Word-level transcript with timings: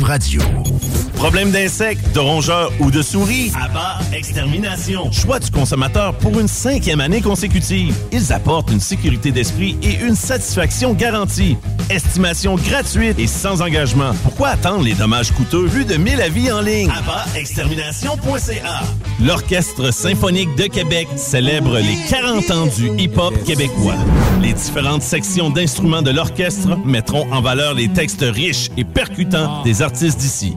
Radio. 0.00 1.01
Problème 1.22 1.52
d'insectes, 1.52 2.12
de 2.14 2.18
rongeurs 2.18 2.72
ou 2.80 2.90
de 2.90 3.00
souris? 3.00 3.52
Abba 3.54 4.00
Extermination. 4.12 5.12
Choix 5.12 5.38
du 5.38 5.52
consommateur 5.52 6.18
pour 6.18 6.40
une 6.40 6.48
cinquième 6.48 7.00
année 7.00 7.20
consécutive. 7.20 7.94
Ils 8.10 8.32
apportent 8.32 8.72
une 8.72 8.80
sécurité 8.80 9.30
d'esprit 9.30 9.78
et 9.84 10.04
une 10.04 10.16
satisfaction 10.16 10.94
garantie. 10.94 11.56
Estimation 11.90 12.56
gratuite 12.56 13.20
et 13.20 13.28
sans 13.28 13.62
engagement. 13.62 14.14
Pourquoi 14.24 14.48
attendre 14.48 14.82
les 14.82 14.94
dommages 14.94 15.30
coûteux 15.30 15.64
vu 15.64 15.84
de 15.84 15.94
1000 15.94 16.20
avis 16.20 16.50
en 16.50 16.60
ligne? 16.60 16.90
Extermination.ca 17.36 18.80
L'Orchestre 19.24 19.92
symphonique 19.92 20.52
de 20.56 20.64
Québec 20.64 21.06
célèbre 21.14 21.78
les 21.78 21.98
40 22.10 22.50
ans 22.50 22.66
du 22.66 23.00
hip-hop 23.00 23.32
québécois. 23.44 23.94
Les 24.42 24.54
différentes 24.54 25.02
sections 25.02 25.50
d'instruments 25.50 26.02
de 26.02 26.10
l'orchestre 26.10 26.76
mettront 26.84 27.32
en 27.32 27.40
valeur 27.40 27.74
les 27.74 27.86
textes 27.86 28.24
riches 28.28 28.70
et 28.76 28.82
percutants 28.82 29.62
des 29.62 29.82
artistes 29.82 30.18
d'ici. 30.18 30.56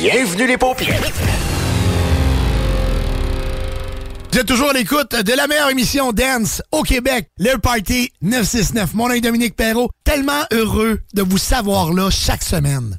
Bienvenue 0.00 0.46
les 0.46 0.58
paupières. 0.58 1.00
Vous 4.30 4.38
êtes 4.38 4.46
toujours 4.46 4.68
à 4.68 4.72
l'écoute 4.74 5.12
de 5.12 5.32
la 5.32 5.46
meilleure 5.46 5.70
émission 5.70 6.12
dance 6.12 6.60
au 6.70 6.82
Québec, 6.82 7.30
le 7.38 7.56
Party 7.56 8.12
969. 8.20 8.92
Mon 8.92 9.08
nom 9.08 9.14
est 9.14 9.22
Dominique 9.22 9.56
Perrault. 9.56 9.88
Tellement 10.04 10.42
heureux 10.52 11.00
de 11.14 11.22
vous 11.22 11.38
savoir 11.38 11.94
là 11.94 12.10
chaque 12.10 12.42
semaine. 12.42 12.98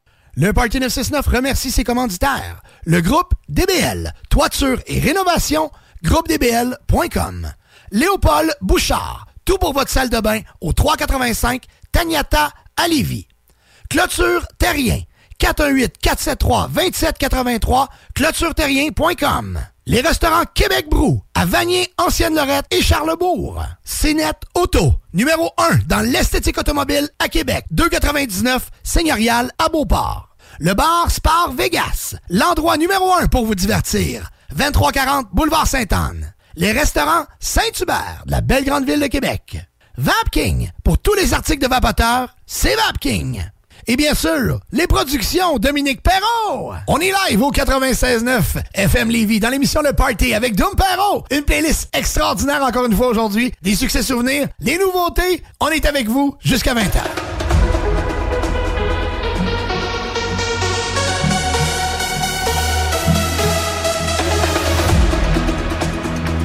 Le 0.35 0.53
Party 0.53 0.79
969 0.79 1.27
remercie 1.27 1.71
ses 1.71 1.83
commanditaires. 1.83 2.61
Le 2.85 3.01
groupe 3.01 3.33
DBL, 3.49 4.13
toiture 4.29 4.79
et 4.87 4.99
rénovation, 4.99 5.69
groupedbl.com. 6.03 7.51
Léopold 7.91 8.55
Bouchard, 8.61 9.27
tout 9.43 9.57
pour 9.57 9.73
votre 9.73 9.91
salle 9.91 10.09
de 10.09 10.21
bain 10.21 10.39
au 10.61 10.71
385 10.71 11.65
Tagnata 11.91 12.51
à 12.77 12.87
Lévis. 12.87 13.27
Clôture 13.89 14.47
Terrien, 14.57 15.01
418-473-2783, 15.39 17.87
clôtureterrien.com. 18.15 19.59
Les 19.87 20.01
restaurants 20.01 20.43
Québec 20.53 20.87
Brou, 20.89 21.23
à 21.33 21.43
Vanier, 21.45 21.91
Ancienne-Lorette 21.97 22.67
et 22.69 22.83
Charlebourg. 22.83 23.63
CNET 23.83 24.33
Auto, 24.53 24.93
numéro 25.11 25.49
1 25.57 25.79
dans 25.87 26.01
l'esthétique 26.01 26.59
automobile 26.59 27.09
à 27.17 27.29
Québec. 27.29 27.65
299 27.71 28.69
Seigneurial 28.83 29.51
à 29.57 29.69
Beauport. 29.69 30.35
Le 30.59 30.75
bar 30.75 31.09
Spar 31.09 31.51
Vegas, 31.53 32.15
l'endroit 32.29 32.77
numéro 32.77 33.11
1 33.11 33.25
pour 33.25 33.45
vous 33.45 33.55
divertir. 33.55 34.29
2340 34.55 35.29
Boulevard 35.33 35.65
Sainte-Anne. 35.65 36.35
Les 36.55 36.73
restaurants 36.73 37.25
Saint-Hubert, 37.39 38.21
de 38.27 38.31
la 38.31 38.41
belle 38.41 38.65
grande 38.65 38.85
ville 38.85 38.99
de 38.99 39.07
Québec. 39.07 39.57
Vapking, 39.97 40.69
pour 40.83 40.99
tous 40.99 41.15
les 41.15 41.33
articles 41.33 41.63
de 41.63 41.67
vapoteurs, 41.67 42.35
c'est 42.45 42.75
Vapking. 42.75 43.41
Et 43.87 43.95
bien 43.95 44.13
sûr, 44.13 44.59
les 44.71 44.87
productions 44.87 45.57
Dominique 45.57 46.01
Perrault. 46.03 46.73
On 46.87 46.99
est 46.99 47.11
live 47.29 47.41
au 47.41 47.51
96.9 47.51 48.41
FM 48.73 49.09
Lévis 49.09 49.39
dans 49.39 49.49
l'émission 49.49 49.81
Le 49.81 49.93
Party 49.93 50.33
avec 50.33 50.55
Dom 50.55 50.75
Perrault. 50.75 51.23
Une 51.31 51.41
playlist 51.41 51.89
extraordinaire 51.93 52.63
encore 52.63 52.85
une 52.85 52.95
fois 52.95 53.07
aujourd'hui. 53.07 53.51
Des 53.61 53.75
succès 53.75 54.03
souvenirs, 54.03 54.47
des 54.59 54.77
nouveautés. 54.77 55.43
On 55.59 55.69
est 55.69 55.85
avec 55.85 56.07
vous 56.07 56.35
jusqu'à 56.39 56.73
20h. 56.75 57.01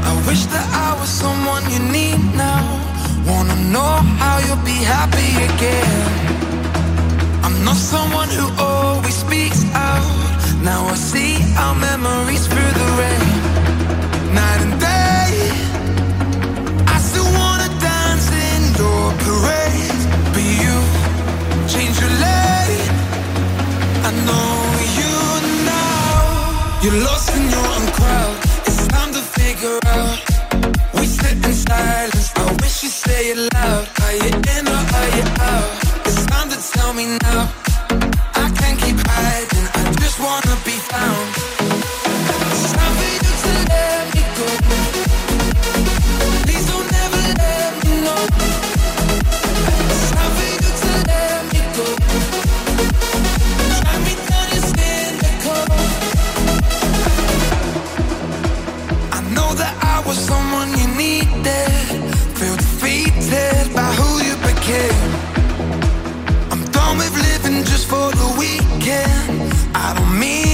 I 0.04 0.12
wish 0.26 0.46
that 0.46 0.66
I 0.72 0.96
was 0.98 1.08
someone 1.08 1.62
you 1.70 1.80
need 1.92 2.18
now. 2.36 2.62
Wanna 3.26 3.56
know 3.72 4.00
how 4.20 4.38
you'll 4.46 4.64
be 4.64 4.78
happy 4.84 5.30
again. 5.50 6.35
Not 7.66 7.74
someone 7.74 8.28
who 8.28 8.46
always 8.62 9.16
speaks 9.16 9.64
out. 9.74 10.06
Now 10.62 10.86
I 10.86 10.94
see 10.94 11.34
our 11.58 11.74
memories 11.74 12.46
through 12.46 12.72
the 12.80 12.88
rain. 13.00 13.28
Night 14.38 14.60
and 14.66 14.74
day. 14.78 15.32
I 16.94 16.98
still 17.08 17.28
wanna 17.40 17.68
dance 17.90 18.28
in 18.50 18.60
your 18.80 19.04
parade. 19.24 20.02
But 20.32 20.46
you 20.62 20.76
change 21.72 21.96
your 22.02 22.14
lane. 22.26 22.88
I 24.08 24.10
know 24.28 24.50
you 24.98 25.14
now. 25.74 26.14
You're 26.82 27.00
lost 27.08 27.34
in 27.36 27.44
your 27.54 27.66
own 27.74 27.86
crowd. 27.98 28.36
It's 28.68 28.86
time 28.94 29.12
to 29.18 29.22
figure 29.38 29.78
out. 29.96 30.18
We 30.94 31.04
sit 31.04 31.36
in 31.44 31.52
silence. 31.52 32.30
I 32.36 32.44
wish 32.62 32.84
you 32.84 32.90
say 32.90 33.20
it 33.32 33.38
loud. 33.54 33.84
Are 34.04 34.14
you 34.22 34.32
in 34.54 34.64
or 34.68 34.82
are 34.98 35.10
you 35.18 35.26
out? 35.52 35.85
Tell 36.86 36.94
me 36.94 37.18
now. 37.20 37.52
I 38.44 38.48
can't 38.58 38.78
keep 38.78 38.96
hiding. 39.10 39.66
I 39.74 39.82
just 40.02 40.20
wanna 40.20 40.56
be 40.64 40.76
found. 40.90 41.28
It's 42.52 42.72
time 42.76 42.94
for 42.98 43.08
you 43.14 43.32
to 43.42 43.50
let 43.72 44.02
me 44.14 44.22
go. 44.38 44.46
Please 46.44 46.66
don't 46.70 46.92
ever 47.04 47.22
let 47.42 47.70
me 47.82 47.92
know. 48.06 48.22
It's 49.90 50.10
time 50.14 50.32
for 50.36 50.46
you 50.54 50.70
to 50.82 50.90
let 51.10 51.38
me 51.52 51.60
go. 51.76 51.86
Me 54.04 54.14
down 54.28 54.46
your. 54.54 54.62
I 59.16 59.20
know 59.34 59.50
that 59.60 59.74
I 59.82 59.96
was 60.06 60.18
someone 60.18 60.70
you 60.78 60.88
needed. 61.02 61.75
Weekend. 68.46 69.52
I 69.74 69.94
don't 69.94 70.18
mean 70.18 70.45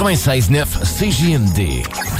96.9 0.00 0.64
CJMD. 0.82 2.19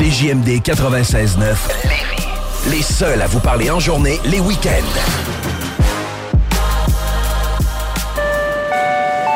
CJMD 0.00 0.62
96.9 0.62 1.36
Lévis. 1.84 2.26
Les 2.70 2.80
seuls 2.80 3.20
à 3.20 3.26
vous 3.26 3.38
parler 3.38 3.70
en 3.70 3.78
journée, 3.78 4.18
les 4.24 4.40
week-ends. 4.40 4.70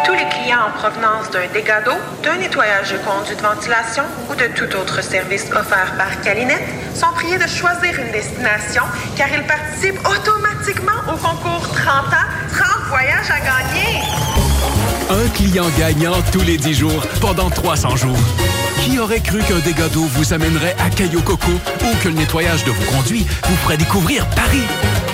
Tous 0.06 0.12
les 0.14 0.26
clients 0.30 0.60
en 0.66 0.78
provenance 0.78 1.30
d'un 1.30 1.46
dégât 1.52 1.82
d'eau, 1.82 1.92
d'un 2.22 2.38
nettoyage 2.38 2.92
de 2.92 2.96
conduits 2.96 3.36
de 3.36 3.42
ventilation 3.42 4.04
ou 4.30 4.34
de 4.34 4.46
tout 4.56 4.74
autre 4.76 5.02
service 5.02 5.44
offert 5.54 5.92
par 5.98 6.18
Calinette 6.22 6.64
sont 6.94 7.12
priés 7.14 7.36
de 7.36 7.46
choisir 7.46 8.00
une 8.00 8.10
destination 8.10 8.84
car 9.18 9.28
ils 9.34 9.44
participent 9.44 10.00
automatiquement 10.08 11.12
au 11.12 11.18
concours 11.18 11.68
30 11.74 11.86
ans, 12.06 12.28
30 12.48 12.88
voyages 12.88 13.30
à 13.30 13.40
gagner. 13.40 14.43
Un 15.10 15.28
client 15.28 15.66
gagnant 15.78 16.14
tous 16.32 16.40
les 16.40 16.56
10 16.56 16.74
jours 16.74 17.06
pendant 17.20 17.50
300 17.50 17.96
jours. 17.96 18.16
Qui 18.84 18.98
aurait 18.98 19.20
cru 19.20 19.38
qu'un 19.40 19.58
dégât 19.58 19.88
d'eau 19.88 20.04
vous 20.04 20.32
amènerait 20.32 20.74
à 20.78 20.88
Caillou 20.88 21.20
Coco 21.20 21.50
ou 21.50 21.96
que 22.02 22.08
le 22.08 22.14
nettoyage 22.14 22.64
de 22.64 22.70
vos 22.70 22.84
conduits 22.90 23.26
vous 23.46 23.56
ferait 23.56 23.76
découvrir 23.76 24.26
Paris? 24.30 24.62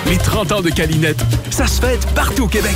Les 0.07 0.17
30 0.17 0.51
ans 0.53 0.61
de 0.61 0.69
Calinette, 0.69 1.23
ça 1.49 1.67
se 1.67 1.81
fête 1.81 2.05
partout 2.13 2.43
au 2.43 2.47
Québec. 2.47 2.75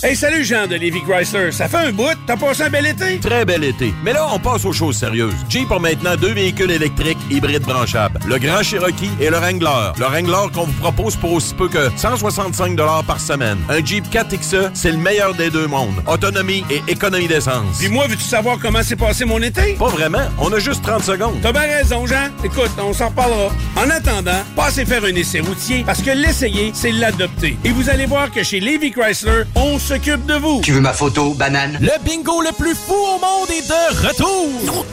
Hey, 0.00 0.14
salut 0.14 0.44
Jean 0.44 0.68
de 0.68 0.76
Lévi 0.76 1.00
Chrysler. 1.02 1.50
Ça 1.50 1.66
fait 1.66 1.76
un 1.88 1.90
bout, 1.90 2.16
t'as 2.24 2.36
passé 2.36 2.62
un 2.62 2.70
bel 2.70 2.86
été? 2.86 3.18
Très 3.18 3.44
bel 3.44 3.64
été. 3.64 3.92
Mais 4.04 4.12
là, 4.12 4.28
on 4.32 4.38
passe 4.38 4.64
aux 4.64 4.72
choses 4.72 4.96
sérieuses. 4.96 5.34
Jeep 5.48 5.72
a 5.72 5.80
maintenant 5.80 6.14
deux 6.14 6.34
véhicules 6.34 6.70
électriques 6.70 7.18
hybrides 7.28 7.64
branchables. 7.64 8.20
Le 8.24 8.38
Grand 8.38 8.62
Cherokee 8.62 9.10
et 9.20 9.28
le 9.28 9.38
Wrangler. 9.38 9.90
Le 9.98 10.04
Wrangler 10.04 10.52
qu'on 10.54 10.66
vous 10.66 10.80
propose 10.80 11.16
pour 11.16 11.32
aussi 11.32 11.52
peu 11.52 11.68
que 11.68 11.90
165 11.96 12.76
par 13.08 13.18
semaine. 13.18 13.58
Un 13.68 13.84
Jeep 13.84 14.08
4XE, 14.08 14.70
c'est 14.72 14.92
le 14.92 14.98
meilleur 14.98 15.34
des 15.34 15.50
deux 15.50 15.66
mondes. 15.66 16.00
Autonomie 16.06 16.64
et 16.70 16.80
économie 16.86 17.26
d'essence. 17.26 17.78
Puis 17.80 17.88
moi, 17.88 18.06
veux-tu 18.06 18.22
savoir 18.22 18.56
comment 18.62 18.84
s'est 18.84 18.94
passé 18.94 19.24
mon 19.24 19.42
été? 19.42 19.74
Pas 19.74 19.88
vraiment. 19.88 20.28
On 20.38 20.52
a 20.52 20.60
juste 20.60 20.84
30 20.84 21.02
secondes. 21.02 21.40
T'as 21.42 21.50
bien 21.50 21.62
raison, 21.62 22.06
Jean. 22.06 22.30
Écoute, 22.44 22.70
on 22.80 22.92
s'en 22.92 23.08
reparlera. 23.08 23.50
En 23.74 23.90
attendant, 23.90 24.44
passez 24.54 24.84
faire 24.84 25.02
un 25.02 25.16
essai 25.16 25.40
routier 25.40 25.82
parce 25.84 26.02
que 26.02 26.12
l'essayer, 26.12 26.70
c'est 26.72 26.92
l'adopter. 26.92 27.58
Et 27.64 27.70
vous 27.70 27.90
allez 27.90 28.06
voir 28.06 28.30
que 28.30 28.44
chez 28.44 28.60
Lévi 28.60 28.92
Chrysler, 28.92 29.42
on 29.56 29.80
s'occupe 29.88 30.26
de 30.26 30.34
vous. 30.34 30.60
Tu 30.62 30.72
veux 30.72 30.82
ma 30.82 30.92
photo, 30.92 31.32
banane? 31.32 31.78
Le 31.80 31.92
bingo 32.04 32.42
le 32.42 32.52
plus 32.52 32.74
fou 32.74 32.92
au 32.92 33.18
monde 33.18 33.48
est 33.48 33.66
de 33.66 34.06
retour! 34.06 34.84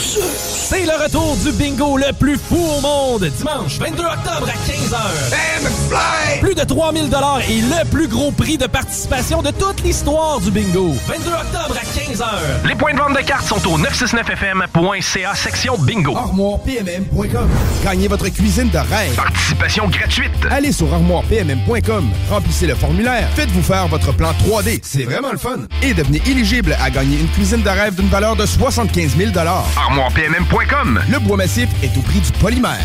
C'est 0.00 0.84
le 0.86 1.04
retour 1.04 1.36
du 1.36 1.52
bingo 1.52 1.96
le 1.96 2.12
plus 2.12 2.36
fou 2.36 2.56
au 2.56 2.80
monde, 2.80 3.24
dimanche 3.26 3.78
22 3.78 4.02
octobre 4.02 4.48
à 4.48 4.56
15h. 4.68 6.40
Plus 6.40 6.54
de 6.56 6.64
3000 6.64 7.08
dollars 7.08 7.40
et 7.48 7.60
le 7.60 7.88
plus 7.90 8.08
gros 8.08 8.32
prix 8.32 8.58
de 8.58 8.66
participation 8.66 9.40
de 9.40 9.52
toute 9.52 9.84
l'histoire 9.84 10.40
du 10.40 10.50
bingo. 10.50 10.96
22 11.06 11.30
octobre 11.30 11.76
à 11.80 11.84
15h. 11.84 12.68
Les 12.68 12.74
points 12.74 12.94
de 12.94 12.98
vente 12.98 13.16
de 13.16 13.22
cartes 13.22 13.46
sont 13.46 13.64
au 13.68 13.78
969fm.ca 13.78 15.34
section 15.36 15.78
bingo. 15.78 16.16
ArmoirePMM.com. 16.16 17.48
Gagnez 17.84 18.08
votre 18.08 18.28
cuisine 18.30 18.70
de 18.70 18.78
rêve. 18.78 19.14
Participation 19.14 19.86
gratuite. 19.86 20.32
Allez 20.50 20.72
sur 20.72 20.92
ArmoirePMM.com. 20.92 22.10
Remplissez 22.30 22.66
le 22.66 22.74
formulaire. 22.74 23.28
Faites-vous 23.36 23.62
faire 23.62 23.86
votre 23.86 24.12
plan 24.12 24.32
3D. 24.44 24.80
C'est 24.82 25.04
vraiment 25.04 25.32
le 25.32 25.38
fun. 25.38 25.60
Et 25.82 25.94
devenez 25.94 26.22
éligible 26.26 26.76
à 26.80 26.90
gagner 26.90 27.18
une 27.20 27.28
cuisine 27.28 27.62
de 27.62 27.68
rêve 27.68 27.94
d'une 27.94 28.08
valeur 28.08 28.36
de 28.36 28.46
75 28.46 29.16
000 29.16 29.30
ArmoirePMM.com. 29.36 31.00
Le 31.10 31.18
bois 31.18 31.36
massif 31.36 31.68
est 31.82 31.96
au 31.96 32.00
prix 32.00 32.20
du 32.20 32.32
polymère. 32.32 32.80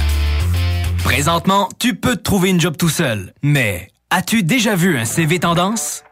Présentement, 1.03 1.69
tu 1.79 1.95
peux 1.95 2.15
te 2.15 2.23
trouver 2.23 2.49
une 2.49 2.59
job 2.59 2.75
tout 2.77 2.89
seul. 2.89 3.33
Mais 3.43 3.89
as-tu 4.09 4.43
déjà 4.43 4.75
vu 4.75 4.97
un 4.97 5.05
CV 5.05 5.39
tendance? 5.39 6.04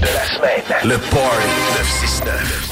de 0.00 0.06
la 0.06 0.26
semaine. 0.26 0.62
Le 0.84 0.98
Party 0.98 1.48
969. 1.78 2.70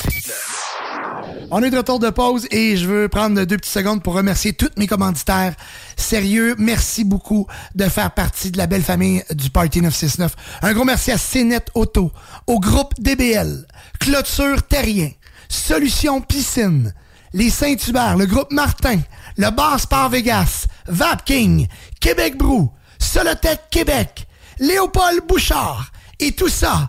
On 1.51 1.63
est 1.63 1.71
de 1.71 1.77
retour 1.77 1.99
de 1.99 2.09
pause 2.09 2.47
et 2.51 2.77
je 2.77 2.87
veux 2.87 3.09
prendre 3.09 3.45
deux 3.45 3.57
petites 3.57 3.73
secondes 3.73 4.03
pour 4.03 4.15
remercier 4.15 4.55
tous 4.55 4.71
mes 4.79 4.87
commanditaires. 4.87 5.55
Sérieux, 5.97 6.55
merci 6.59 7.05
beaucoup 7.05 7.47
de 7.75 7.85
faire 7.85 8.13
partie 8.13 8.51
de 8.51 8.59
la 8.59 8.67
belle 8.67 8.83
famille 8.83 9.23
du 9.31 9.51
Party 9.51 9.83
969. 9.83 10.35
Un 10.63 10.73
gros 10.73 10.85
merci 10.85 11.13
à 11.13 11.19
CNET 11.19 11.67
Auto, 11.75 12.11
au 12.47 12.59
groupe 12.59 12.95
DBL, 12.99 13.67
Clôture 14.01 14.63
Terrien, 14.63 15.11
Solution 15.49 16.23
Piscine, 16.23 16.95
les 17.35 17.51
Saint-Hubert, 17.51 18.17
le 18.17 18.25
groupe 18.25 18.51
Martin, 18.51 19.01
le 19.37 19.51
Bar 19.51 19.79
Sport 19.79 20.09
Vegas, 20.09 20.67
Vapking, 20.87 21.67
Québec 22.01 22.39
Brou, 22.39 22.73
Solotech 22.99 23.61
Québec, 23.71 24.27
Léopold 24.59 25.21
Bouchard 25.29 25.93
et 26.19 26.33
tout 26.33 26.49
ça 26.49 26.89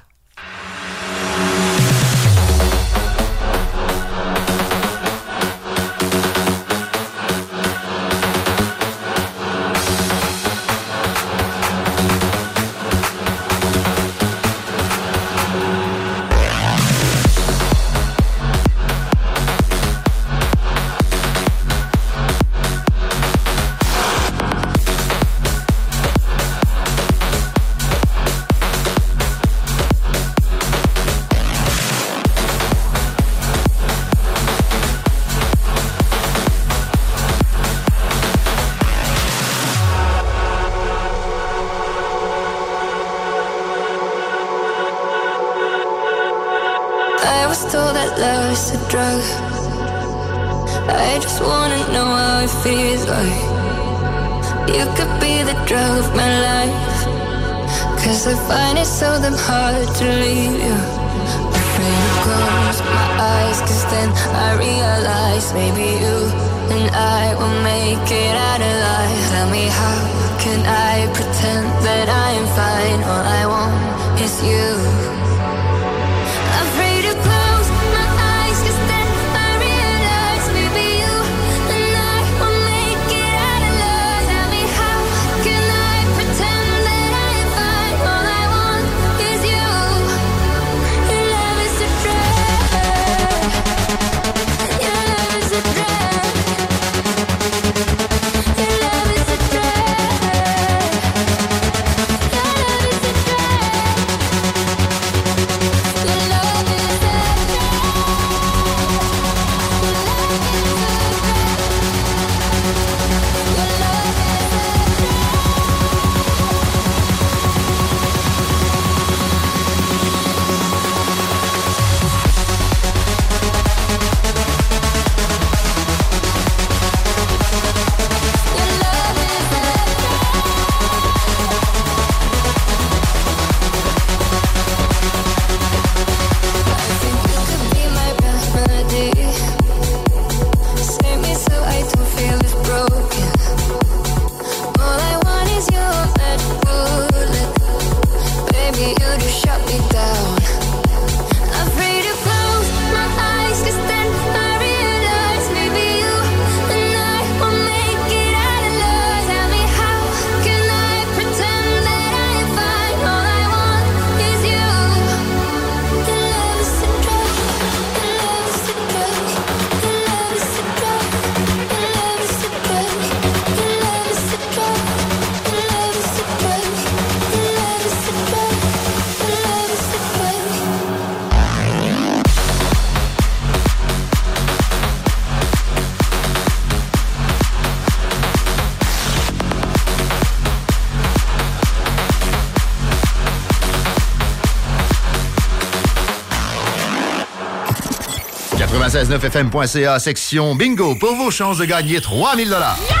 969fm.ca, 198.91 199.99
section 199.99 200.53
bingo, 200.53 200.95
pour 200.95 201.15
vos 201.15 201.31
chances 201.31 201.59
de 201.59 201.65
gagner 201.65 202.01
3000 202.01 202.49
dollars. 202.49 203.00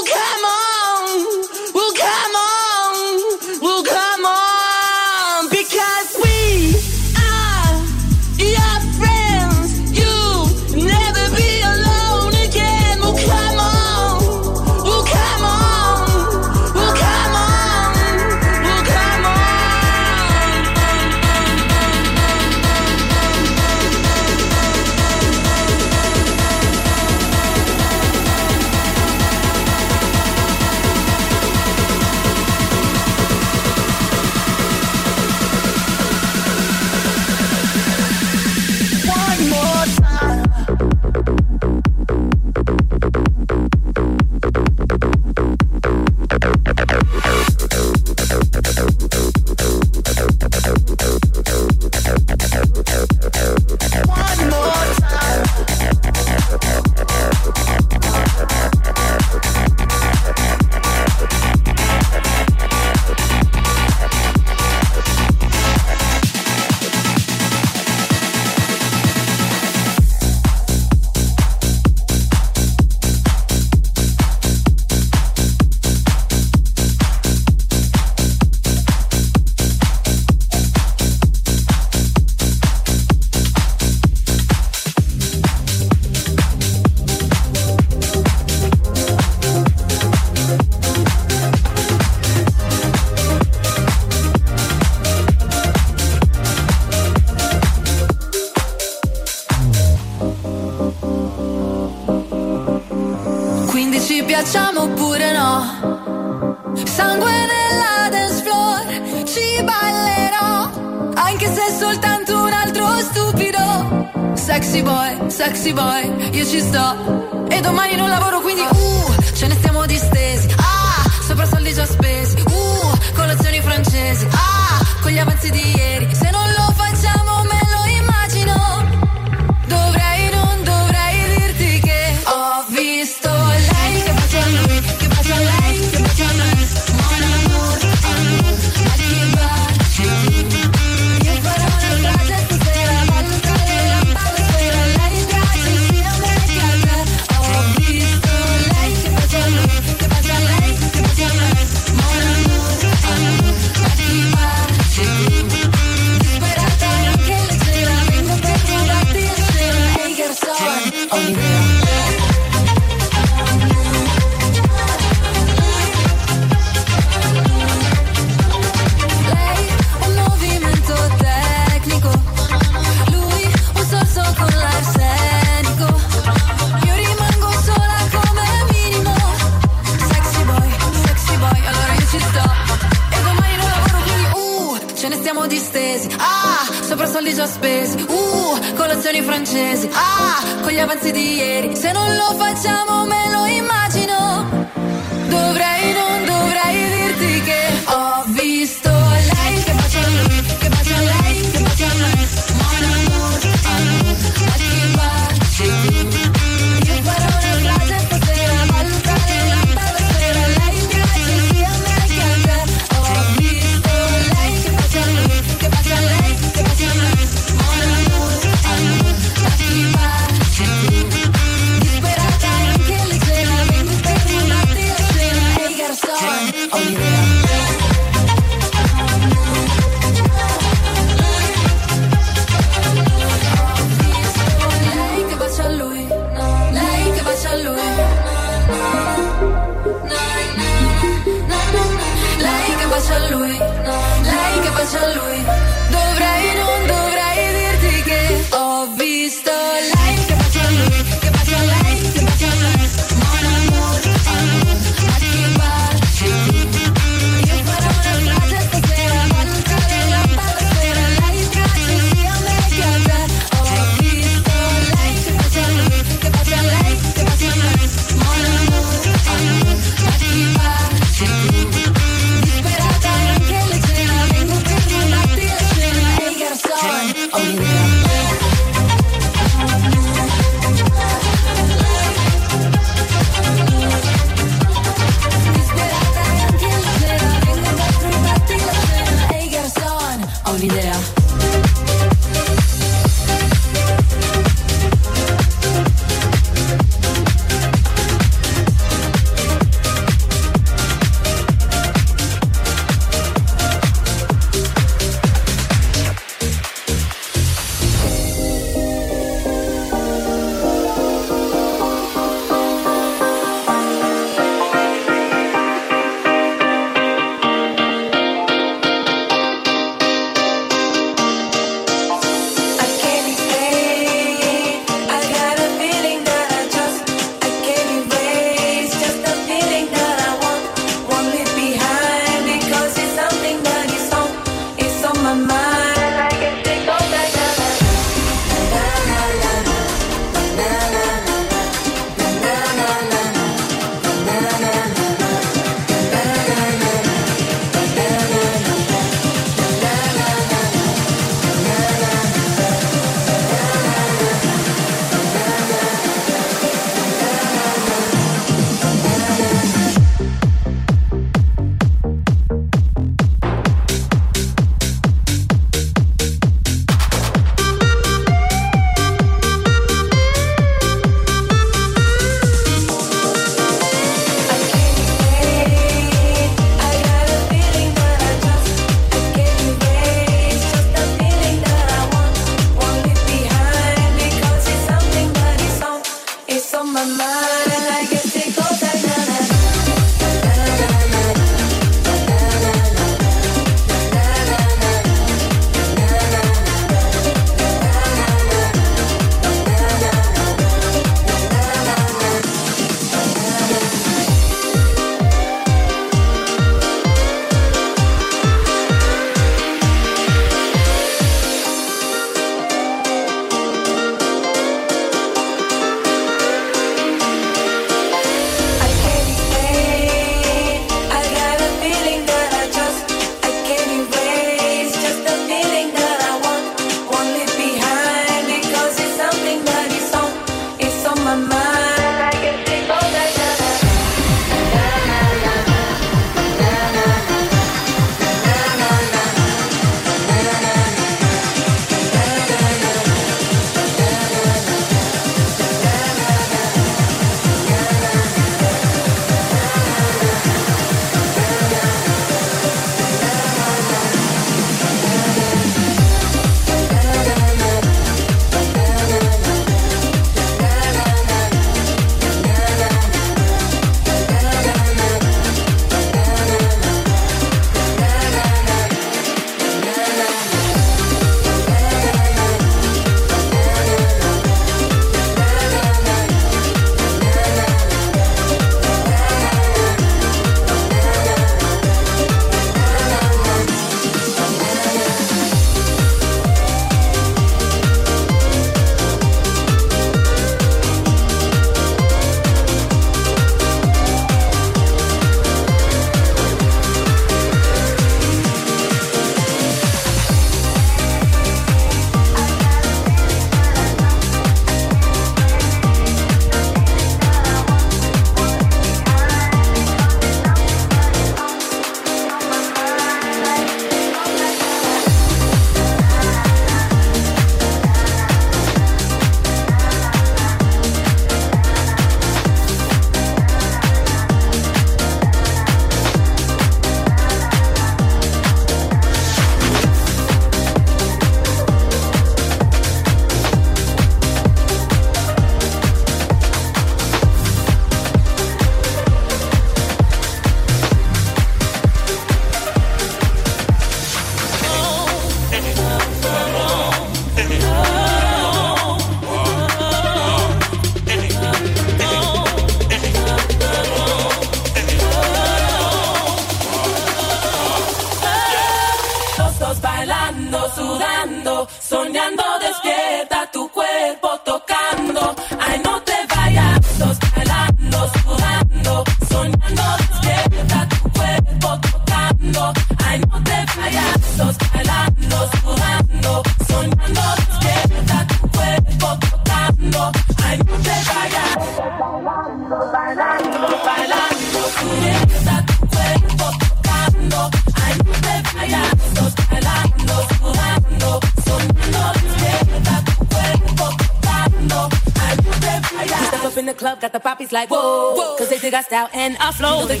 Flow. 599.61 599.85
The 599.85 600.00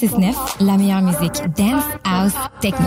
6.9, 0.00 0.34
la 0.64 0.78
meilleure 0.78 1.02
musique 1.02 1.42
dance, 1.54 1.84
house, 2.04 2.32
techno. 2.62 2.86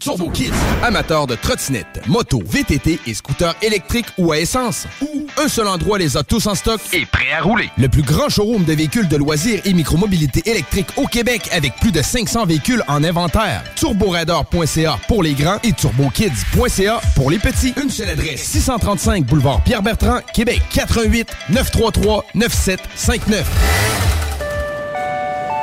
Turbo 0.00 0.30
Kids. 0.30 0.52
Amateurs 0.82 1.26
de 1.26 1.34
trottinettes, 1.34 2.00
motos, 2.06 2.42
VTT 2.46 3.00
et 3.06 3.14
scooters 3.14 3.54
électriques 3.62 4.06
ou 4.18 4.32
à 4.32 4.38
essence. 4.38 4.86
Ou 5.00 5.26
un 5.42 5.48
seul 5.48 5.66
endroit 5.66 5.98
les 5.98 6.16
a 6.16 6.22
tous 6.22 6.46
en 6.46 6.54
stock 6.54 6.80
et 6.92 7.06
prêt 7.06 7.32
à 7.36 7.42
rouler. 7.42 7.68
Le 7.76 7.88
plus 7.88 8.02
grand 8.02 8.28
showroom 8.28 8.64
de 8.64 8.72
véhicules 8.72 9.08
de 9.08 9.16
loisirs 9.16 9.60
et 9.64 9.72
micromobilité 9.72 10.42
électrique 10.48 10.88
au 10.96 11.06
Québec 11.06 11.48
avec 11.52 11.74
plus 11.76 11.92
de 11.92 12.02
500 12.02 12.46
véhicules 12.46 12.82
en 12.86 13.02
inventaire. 13.02 13.64
TurboRider.ca 13.76 14.98
pour 15.08 15.22
les 15.22 15.34
grands 15.34 15.58
et 15.64 15.72
TurboKids.ca 15.72 17.00
pour 17.14 17.30
les 17.30 17.38
petits. 17.38 17.74
Une 17.82 17.90
seule 17.90 18.10
adresse, 18.10 18.42
635 18.42 19.26
boulevard 19.26 19.62
Pierre-Bertrand, 19.62 20.20
Québec. 20.32 20.62
88 20.72 21.28
933 21.50 22.24
9759. 22.34 24.05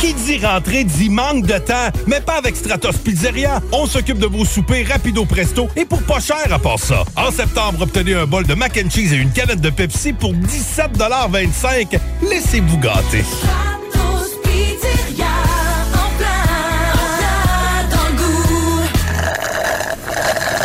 Qui 0.00 0.14
dit 0.14 0.44
rentrer 0.44 0.84
dit 0.84 1.08
manque 1.08 1.46
de 1.46 1.58
temps, 1.58 1.90
mais 2.06 2.20
pas 2.20 2.38
avec 2.38 2.56
Stratos 2.56 2.96
Pizzeria. 2.98 3.60
On 3.70 3.86
s'occupe 3.86 4.18
de 4.18 4.26
vos 4.26 4.44
soupers 4.44 4.88
rapido 4.88 5.24
presto 5.24 5.68
et 5.76 5.84
pour 5.84 6.02
pas 6.02 6.20
cher 6.20 6.52
à 6.52 6.58
part 6.58 6.78
ça. 6.78 7.04
En 7.16 7.30
septembre, 7.30 7.82
obtenez 7.82 8.14
un 8.14 8.26
bol 8.26 8.44
de 8.44 8.54
mac 8.54 8.76
and 8.84 8.90
cheese 8.90 9.12
et 9.12 9.16
une 9.16 9.30
canette 9.30 9.60
de 9.60 9.70
Pepsi 9.70 10.12
pour 10.12 10.32
17,25 10.32 11.98
Laissez-vous 12.28 12.78
gâter. 12.78 13.24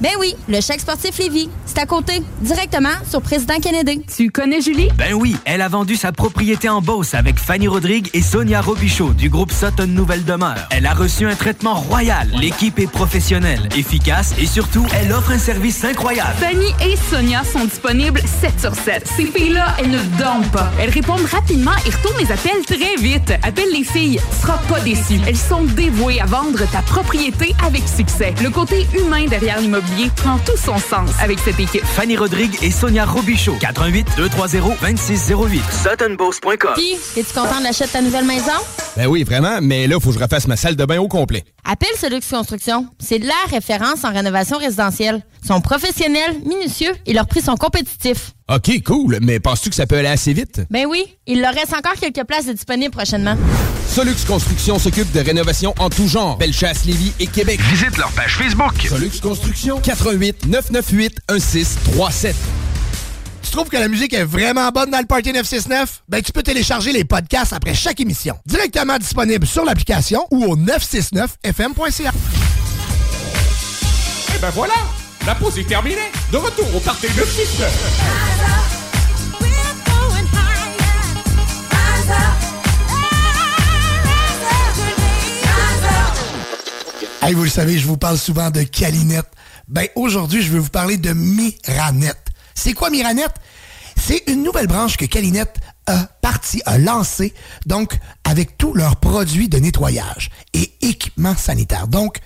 Ben 0.00 0.12
oui, 0.18 0.34
le 0.48 0.62
chèque 0.62 0.80
sportif 0.80 1.18
Lévis. 1.18 1.50
C'est 1.66 1.78
à 1.78 1.84
côté, 1.84 2.22
directement 2.40 2.88
sur 3.08 3.20
Président 3.20 3.60
Kennedy. 3.60 4.02
Tu 4.16 4.30
connais 4.30 4.62
Julie? 4.62 4.88
Ben 4.96 5.12
oui, 5.12 5.36
elle 5.44 5.60
a 5.60 5.68
vendu 5.68 5.94
sa 5.94 6.10
propriété 6.10 6.70
en 6.70 6.80
Beauce 6.80 7.12
avec 7.12 7.38
Fanny 7.38 7.68
Rodrigue 7.68 8.08
et 8.14 8.22
Sonia 8.22 8.62
Robichaud 8.62 9.12
du 9.12 9.28
groupe 9.28 9.52
Sutton 9.52 9.88
Nouvelle 9.88 10.24
Demeure. 10.24 10.56
Elle 10.70 10.86
a 10.86 10.94
reçu 10.94 11.26
un 11.26 11.34
traitement 11.34 11.74
royal. 11.74 12.30
L'équipe 12.40 12.78
est 12.78 12.90
professionnelle, 12.90 13.68
efficace 13.76 14.34
et 14.38 14.46
surtout, 14.46 14.86
elle 14.98 15.12
offre 15.12 15.32
un 15.32 15.38
service 15.38 15.84
incroyable. 15.84 16.34
Fanny 16.40 16.72
et 16.82 16.96
Sonia 16.96 17.44
sont 17.44 17.66
disponibles 17.66 18.22
7 18.40 18.58
sur 18.58 18.74
7. 18.74 19.06
Ces 19.16 19.26
filles-là, 19.26 19.76
elles 19.78 19.90
ne 19.90 20.02
dorment 20.18 20.48
pas. 20.50 20.72
Elles 20.80 20.90
répondent 20.90 21.26
rapidement 21.30 21.76
et 21.86 21.90
retournent 21.90 22.18
les 22.18 22.32
appels 22.32 22.64
très 22.64 22.96
vite. 22.96 23.34
Appelle 23.42 23.70
les 23.70 23.84
filles, 23.84 24.18
tu 24.30 24.36
seras 24.40 24.58
pas 24.66 24.80
déçu. 24.80 25.20
Elles 25.26 25.36
sont 25.36 25.64
dévouées 25.64 26.22
à 26.22 26.26
vendre 26.26 26.64
ta 26.70 26.80
propriété 26.80 27.54
avec 27.62 27.82
succès. 27.86 28.34
Le 28.42 28.48
côté 28.48 28.86
humain 28.98 29.26
derrière 29.26 29.60
l'immobilier 29.60 29.89
prend 30.16 30.38
tout 30.38 30.56
son 30.56 30.78
sens 30.78 31.10
avec 31.20 31.38
cette 31.38 31.58
équipe. 31.58 31.84
Fanny 31.84 32.16
Rodrigue 32.16 32.56
et 32.62 32.70
Sonia 32.70 33.04
Robichaud. 33.04 33.56
88 33.60 34.06
230 34.16 34.78
2608. 34.80 35.62
SuttonBeauce.com. 35.70 36.72
Puis, 36.74 36.94
es-tu 37.16 37.32
content 37.34 37.58
de 37.58 37.64
l'achat 37.64 37.86
de 37.86 37.90
ta 37.90 38.00
nouvelle 38.00 38.24
maison? 38.24 38.52
Ben 38.96 39.06
oui, 39.06 39.24
vraiment, 39.24 39.58
mais 39.62 39.86
là, 39.86 39.98
faut 40.00 40.10
que 40.10 40.18
je 40.18 40.22
refasse 40.22 40.46
ma 40.46 40.56
salle 40.56 40.76
de 40.76 40.84
bain 40.84 40.98
au 41.00 41.08
complet. 41.08 41.44
Appelle 41.64 41.88
Solux 41.98 42.20
Construction. 42.28 42.86
C'est 42.98 43.18
la 43.18 43.34
référence 43.50 44.04
en 44.04 44.12
rénovation 44.12 44.58
résidentielle. 44.58 45.22
Ils 45.42 45.48
sont 45.48 45.60
professionnels, 45.60 46.40
minutieux 46.44 46.92
et 47.06 47.12
leurs 47.12 47.26
prix 47.26 47.40
sont 47.40 47.56
compétitifs. 47.56 48.32
OK, 48.50 48.82
cool. 48.84 49.18
Mais 49.22 49.38
penses-tu 49.38 49.70
que 49.70 49.76
ça 49.76 49.86
peut 49.86 49.96
aller 49.96 50.08
assez 50.08 50.32
vite? 50.32 50.62
Ben 50.70 50.84
oui, 50.88 51.04
il 51.28 51.40
leur 51.40 51.54
reste 51.54 51.72
encore 51.72 51.94
quelques 51.94 52.26
places 52.26 52.46
de 52.46 52.52
disponibles 52.52 52.90
prochainement. 52.90 53.36
Solux 53.88 54.16
Construction 54.26 54.76
s'occupe 54.80 55.12
de 55.12 55.20
rénovation 55.20 55.72
en 55.78 55.88
tout 55.88 56.08
genre. 56.08 56.36
Bellechasse, 56.36 56.84
Lévis 56.84 57.12
et 57.20 57.28
Québec. 57.28 57.60
Visite 57.60 57.96
leur 57.96 58.10
page 58.10 58.36
Facebook. 58.36 58.74
Solux 58.88 59.20
Construction. 59.22 59.78
88 59.80 60.46
998 60.46 61.18
1637. 61.30 62.34
Tu 63.42 63.50
trouves 63.52 63.68
que 63.68 63.76
la 63.76 63.86
musique 63.86 64.14
est 64.14 64.24
vraiment 64.24 64.68
bonne 64.70 64.90
dans 64.90 64.98
le 64.98 65.06
Party 65.06 65.32
969? 65.32 66.02
Ben, 66.08 66.20
tu 66.20 66.32
peux 66.32 66.42
télécharger 66.42 66.92
les 66.92 67.04
podcasts 67.04 67.52
après 67.52 67.74
chaque 67.74 68.00
émission. 68.00 68.36
Directement 68.46 68.98
disponible 68.98 69.46
sur 69.46 69.64
l'application 69.64 70.26
ou 70.32 70.44
au 70.44 70.56
969fm.ca. 70.56 72.10
Et 74.34 74.38
ben 74.40 74.50
voilà, 74.50 74.74
la 75.26 75.34
pause 75.34 75.58
est 75.58 75.64
terminée. 75.64 76.10
De 76.32 76.36
retour 76.36 76.66
au 76.74 76.80
Party 76.80 77.06
969. 77.16 78.30
Hey, 87.22 87.34
vous 87.34 87.44
le 87.44 87.50
savez, 87.50 87.78
je 87.78 87.86
vous 87.86 87.96
parle 87.98 88.18
souvent 88.18 88.50
de 88.50 88.62
Calinette. 88.62 89.28
Ben, 89.68 89.86
aujourd'hui, 89.94 90.42
je 90.42 90.50
vais 90.50 90.58
vous 90.58 90.70
parler 90.70 90.96
de 90.96 91.12
Miranette. 91.12 92.28
C'est 92.54 92.72
quoi 92.72 92.90
Miranette? 92.90 93.34
C'est 93.96 94.24
une 94.28 94.42
nouvelle 94.42 94.66
branche 94.66 94.96
que 94.96 95.04
Calinette 95.04 95.58
a 95.86 96.08
parti, 96.22 96.62
a 96.64 96.78
lancé, 96.78 97.34
donc, 97.66 97.98
avec 98.24 98.56
tous 98.56 98.72
leurs 98.74 98.96
produits 98.96 99.48
de 99.48 99.58
nettoyage 99.58 100.30
et 100.54 100.72
équipements 100.80 101.36
sanitaires. 101.36 101.88
Donc, 101.88 102.18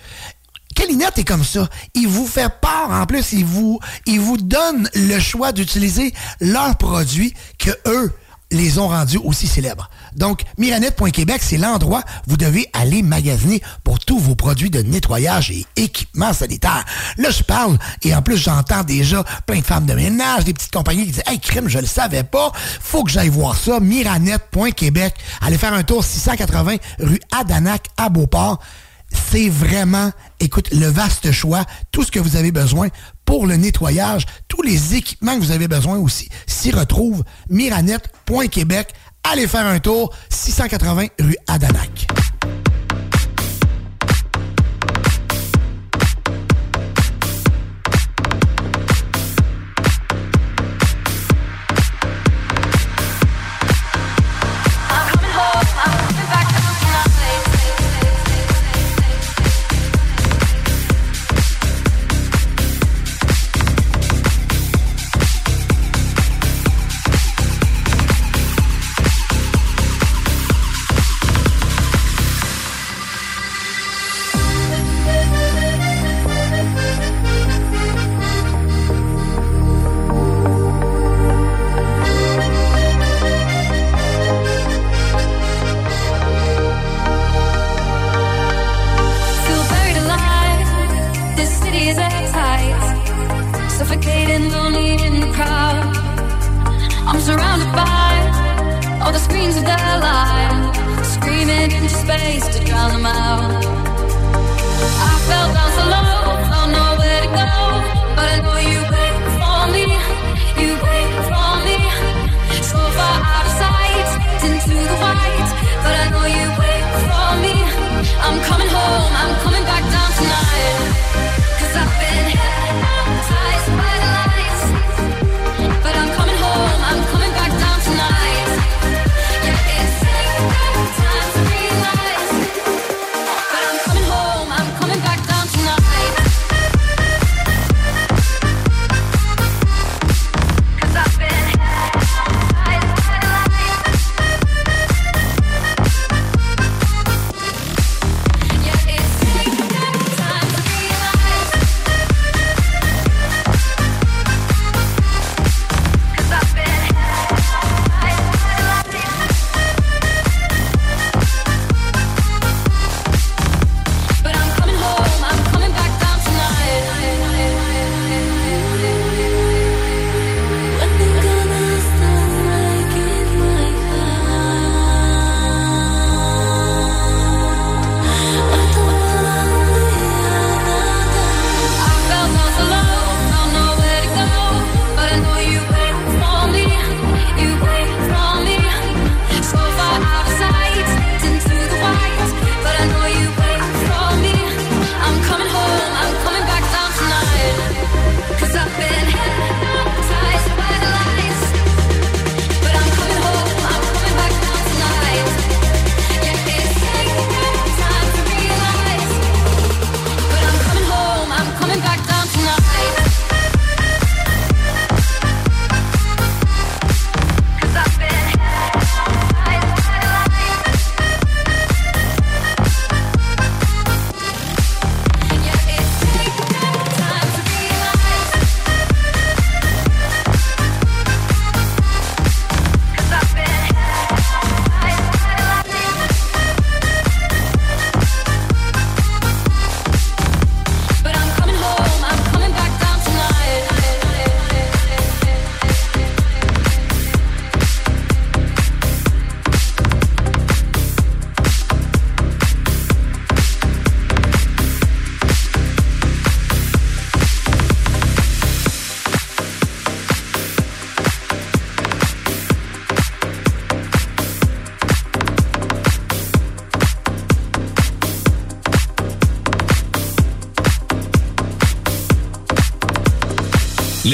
Calinette 0.75 1.19
est 1.19 1.25
comme 1.25 1.45
ça. 1.45 1.69
Il 1.95 2.09
vous 2.09 2.27
fait 2.27 2.53
part, 2.61 2.91
en 2.91 3.07
plus, 3.07 3.33
il 3.33 3.45
vous, 3.45 3.79
il 4.07 4.21
vous 4.21 4.37
donne 4.37 4.89
le 4.95 5.19
choix 5.19 5.53
d'utiliser 5.53 6.13
leurs 6.41 6.77
produits 6.77 7.35
que 7.59 7.71
eux 7.87 8.13
les 8.51 8.79
ont 8.79 8.89
rendus 8.89 9.19
aussi 9.19 9.47
célèbres. 9.47 9.91
Donc, 10.15 10.43
Miranette.Québec, 10.59 11.41
c'est 11.43 11.57
l'endroit 11.57 12.03
où 12.27 12.31
vous 12.31 12.37
devez 12.37 12.69
aller 12.73 13.03
magasiner 13.03 13.61
pour 13.83 13.99
tous 13.99 14.19
vos 14.19 14.35
produits 14.35 14.71
de 14.71 14.81
nettoyage 14.81 15.51
et 15.51 15.67
équipements 15.77 16.33
sanitaires. 16.33 16.85
Là, 17.19 17.31
je 17.31 17.43
parle, 17.43 17.79
et 18.03 18.15
en 18.15 18.23
plus, 18.23 18.37
j'entends 18.37 18.85
déjà 18.85 19.25
plein 19.47 19.59
de 19.59 19.65
femmes 19.65 19.87
de 19.87 19.95
ménage, 19.95 20.45
des 20.45 20.55
petites 20.55 20.73
compagnies 20.73 21.07
qui 21.07 21.13
disent 21.13 21.23
«Hey, 21.27 21.41
crime, 21.41 21.69
je 21.69 21.79
le 21.79 21.87
savais 21.87 22.23
pas, 22.23 22.53
faut 22.81 23.03
que 23.03 23.11
j'aille 23.11 23.29
voir 23.29 23.57
ça.» 23.57 23.81
Miranette.Québec. 23.81 25.15
Allez 25.41 25.59
faire 25.59 25.75
un 25.75 25.83
tour 25.83 26.05
680 26.05 26.77
rue 27.01 27.21
Adanac 27.33 27.89
à 27.97 28.09
Beauport 28.09 28.61
c'est 29.35 29.49
vraiment, 29.49 30.13
écoute, 30.39 30.71
le 30.71 30.87
vaste 30.87 31.33
choix, 31.33 31.65
tout 31.91 32.05
ce 32.05 32.13
que 32.13 32.21
vous 32.21 32.37
avez 32.37 32.53
besoin 32.53 32.89
pour 33.25 33.47
le 33.47 33.57
nettoyage, 33.57 34.27
tous 34.47 34.63
les 34.63 34.95
équipements 34.95 35.35
que 35.35 35.41
vous 35.41 35.51
avez 35.51 35.67
besoin 35.67 35.99
aussi 35.99 36.29
s'y 36.47 36.71
retrouvent. 36.71 37.25
Miranette.Québec. 37.51 38.95
Allez 39.25 39.49
faire 39.49 39.67
un 39.67 39.81
tour, 39.81 40.15
680 40.29 41.07
rue 41.19 41.37
Adanac. 41.49 42.07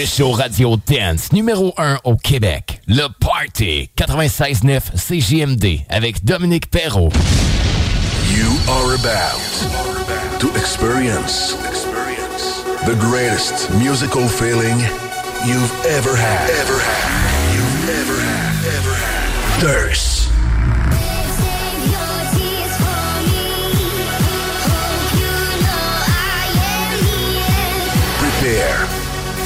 Le 0.00 0.06
show 0.06 0.30
radio 0.30 0.78
dance 0.78 1.30
numéro 1.30 1.74
1 1.76 1.98
au 2.04 2.16
Québec. 2.16 2.80
Le 2.86 3.08
Party 3.20 3.90
96.9 3.98 4.80
CJMD 4.96 5.80
avec 5.90 6.24
Dominique 6.24 6.70
Perrault. 6.70 7.12
You 8.34 8.48
are 8.66 8.94
about 8.94 10.38
to 10.38 10.48
experience 10.56 11.54
the 12.86 12.94
greatest 12.98 13.68
musical 13.74 14.26
feeling 14.26 14.78
you've 15.46 15.84
ever 15.84 16.16
had. 16.16 16.48
Ever 16.48 16.80
had. 16.80 17.54
You've 17.54 17.90
ever 17.90 18.18
had. 18.22 18.78
Ever 18.78 18.94
had. 18.94 19.60
Thirst. 19.60 20.19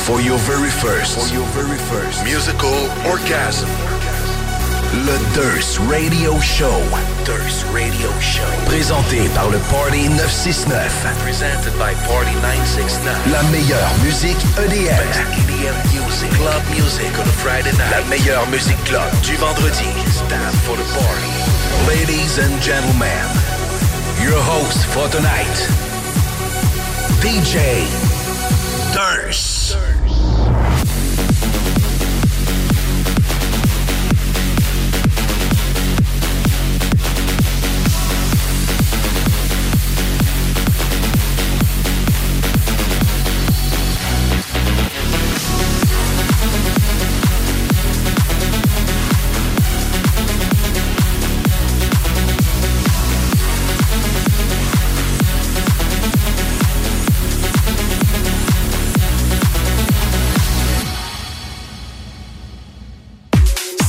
For 0.05 0.21
your 0.21 0.37
very 0.45 0.69
first, 0.69 1.17
for 1.17 1.33
your 1.33 1.47
very 1.57 1.79
first 1.89 2.25
musical 2.25 2.77
orgasm. 3.09 3.69
Le 5.09 5.17
Durst 5.33 5.81
Radio 5.89 6.39
Show. 6.41 6.77
Durst 7.25 7.65
Radio 7.73 8.13
Show. 8.21 8.45
Présenté 8.67 9.25
par 9.35 9.49
le 9.49 9.57
Party 9.73 10.09
969. 10.11 11.07
Presented 11.25 11.73
by 11.81 11.97
Party 12.05 12.37
969. 12.45 13.33
La 13.33 13.43
meilleure 13.49 13.93
musique 14.05 14.37
EDM. 14.61 15.09
EDM 15.41 15.77
music. 15.97 16.31
Club 16.37 16.63
music 16.77 17.11
on 17.19 17.25
a 17.25 17.37
Friday 17.41 17.73
night. 17.73 17.91
La 17.91 18.05
meilleure 18.05 18.47
musique 18.51 18.83
club 18.85 19.09
du 19.23 19.35
vendredi. 19.37 19.89
Time 20.29 20.53
for 20.69 20.77
the 20.77 20.85
party. 20.93 21.33
Ladies 21.89 22.39
and 22.39 22.53
gentlemen, 22.61 23.25
your 24.21 24.41
host 24.53 24.85
for 24.93 25.09
tonight, 25.09 25.57
DJ 27.25 28.14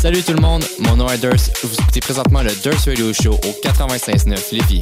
Salut 0.06 0.22
tout 0.22 0.34
le 0.34 0.40
monde, 0.40 0.64
mon 0.82 0.98
nom 0.98 1.10
est 1.10 1.18
Durst. 1.18 1.52
Vous 1.64 1.74
écoutez 1.82 2.00
présentement 2.00 2.44
le 2.44 2.52
Durst 2.62 2.86
Radio 2.86 3.12
Show 3.12 3.32
au 3.32 3.68
96.9 3.68 4.52
Lévis. 4.52 4.82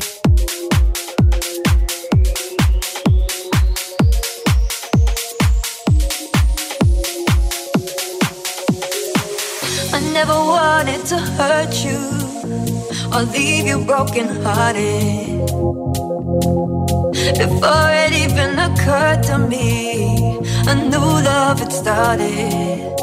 I 9.93 10.01
never 10.11 10.33
wanted 10.33 11.05
to 11.05 11.15
hurt 11.15 11.73
you 11.85 11.97
or 13.13 13.21
leave 13.33 13.65
you 13.65 13.79
broken 13.85 14.27
hearted. 14.43 15.39
Before 17.37 17.93
it 17.93 18.11
even 18.11 18.59
occurred 18.59 19.23
to 19.23 19.37
me, 19.37 20.37
a 20.67 20.75
new 20.75 20.99
love 20.99 21.61
had 21.61 21.71
started. 21.71 23.02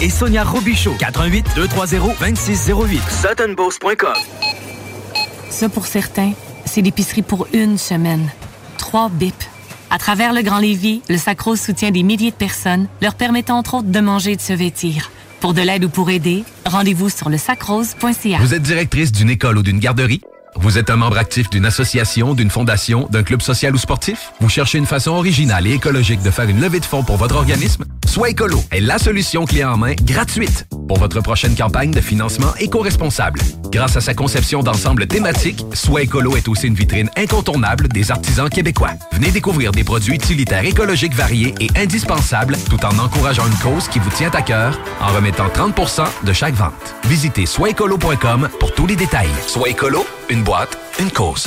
et 0.00 0.10
Sonia 0.10 0.44
Robichaud. 0.44 0.94
88 0.98 1.46
230 1.56 2.16
2608. 2.20 3.00
SuttonBoss.com. 3.10 4.14
Ça, 5.50 5.68
pour 5.68 5.86
certains, 5.86 6.32
c'est 6.64 6.80
l'épicerie 6.80 7.22
pour 7.22 7.46
une 7.52 7.78
semaine. 7.78 8.30
Trois 8.78 9.08
bips. 9.08 9.34
À 9.90 9.98
travers 9.98 10.32
le 10.32 10.42
Grand 10.42 10.58
Lévis, 10.58 11.02
le 11.08 11.16
Sacro 11.16 11.56
soutient 11.56 11.90
des 11.90 12.04
milliers 12.04 12.30
de 12.30 12.36
personnes, 12.36 12.86
leur 13.02 13.14
permettant 13.14 13.58
entre 13.58 13.74
autres 13.74 13.88
de 13.88 14.00
manger 14.00 14.32
et 14.32 14.36
de 14.36 14.40
se 14.40 14.52
vêtir. 14.52 15.10
Pour 15.40 15.52
de 15.52 15.62
l'aide 15.62 15.84
ou 15.84 15.88
pour 15.88 16.10
aider, 16.10 16.44
rendez-vous 16.64 17.08
sur 17.08 17.28
le 17.28 17.38
sacrose.ca. 17.38 18.38
Vous 18.38 18.54
êtes 18.54 18.62
directrice 18.62 19.10
d'une 19.10 19.30
école 19.30 19.58
ou 19.58 19.62
d'une 19.62 19.80
garderie? 19.80 20.20
Vous 20.56 20.78
êtes 20.78 20.90
un 20.90 20.96
membre 20.96 21.18
actif 21.18 21.48
d'une 21.50 21.64
association, 21.64 22.34
d'une 22.34 22.50
fondation, 22.50 23.08
d'un 23.10 23.22
club 23.22 23.40
social 23.40 23.74
ou 23.74 23.78
sportif? 23.78 24.32
Vous 24.40 24.48
cherchez 24.48 24.78
une 24.78 24.86
façon 24.86 25.12
originale 25.12 25.66
et 25.66 25.72
écologique 25.72 26.22
de 26.22 26.30
faire 26.30 26.48
une 26.48 26.60
levée 26.60 26.80
de 26.80 26.84
fonds 26.84 27.02
pour 27.02 27.16
votre 27.16 27.36
organisme? 27.36 27.84
Soit 28.10 28.30
est 28.72 28.80
la 28.80 28.98
solution 28.98 29.44
clé 29.44 29.62
en 29.62 29.76
main 29.76 29.94
gratuite 30.02 30.66
pour 30.88 30.98
votre 30.98 31.20
prochaine 31.20 31.54
campagne 31.54 31.92
de 31.92 32.00
financement 32.00 32.52
éco-responsable. 32.58 33.38
Grâce 33.70 33.96
à 33.96 34.00
sa 34.00 34.14
conception 34.14 34.64
d'ensemble 34.64 35.06
thématique, 35.06 35.64
Soit 35.74 36.02
est 36.02 36.48
aussi 36.48 36.66
une 36.66 36.74
vitrine 36.74 37.08
incontournable 37.16 37.86
des 37.86 38.10
artisans 38.10 38.50
québécois. 38.50 38.94
Venez 39.12 39.30
découvrir 39.30 39.70
des 39.70 39.84
produits 39.84 40.16
utilitaires 40.16 40.64
écologiques 40.64 41.14
variés 41.14 41.54
et 41.60 41.68
indispensables 41.76 42.56
tout 42.68 42.84
en 42.84 42.98
encourageant 42.98 43.46
une 43.46 43.58
cause 43.58 43.86
qui 43.86 44.00
vous 44.00 44.10
tient 44.10 44.32
à 44.34 44.42
cœur 44.42 44.76
en 45.00 45.14
remettant 45.14 45.46
30% 45.46 46.02
de 46.24 46.32
chaque 46.32 46.54
vente. 46.54 46.96
Visitez 47.04 47.46
soitécolo.com 47.46 48.48
pour 48.58 48.74
tous 48.74 48.88
les 48.88 48.96
détails. 48.96 49.30
Soit 49.46 49.68
une 50.30 50.42
boîte, 50.42 50.76
une 50.98 51.12
cause. 51.12 51.46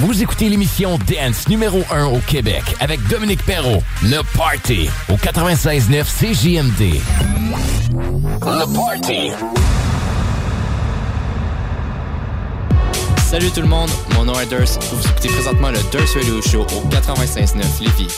Vous 0.00 0.22
écoutez 0.22 0.48
l'émission 0.48 0.96
Dance 0.96 1.48
numéro 1.48 1.82
1 1.90 2.04
au 2.06 2.18
Québec 2.20 2.62
avec 2.78 3.04
Dominique 3.08 3.44
Perrault. 3.44 3.82
Le 4.04 4.20
Party 4.36 4.88
au 5.08 5.14
96.9 5.14 6.04
CJMD. 6.04 7.00
Le 8.40 8.74
Party. 8.76 9.32
Salut 13.26 13.50
tout 13.50 13.60
le 13.60 13.66
monde, 13.66 13.90
mon 14.14 14.24
nom 14.24 14.38
est 14.38 14.46
Durst. 14.46 14.80
Vous 14.92 15.04
écoutez 15.04 15.30
présentement 15.30 15.70
le 15.70 15.80
Durst 15.90 16.14
Radio 16.14 16.40
Show 16.42 16.62
au 16.62 16.88
96.9 16.94 17.56
Lévis. 17.80 18.14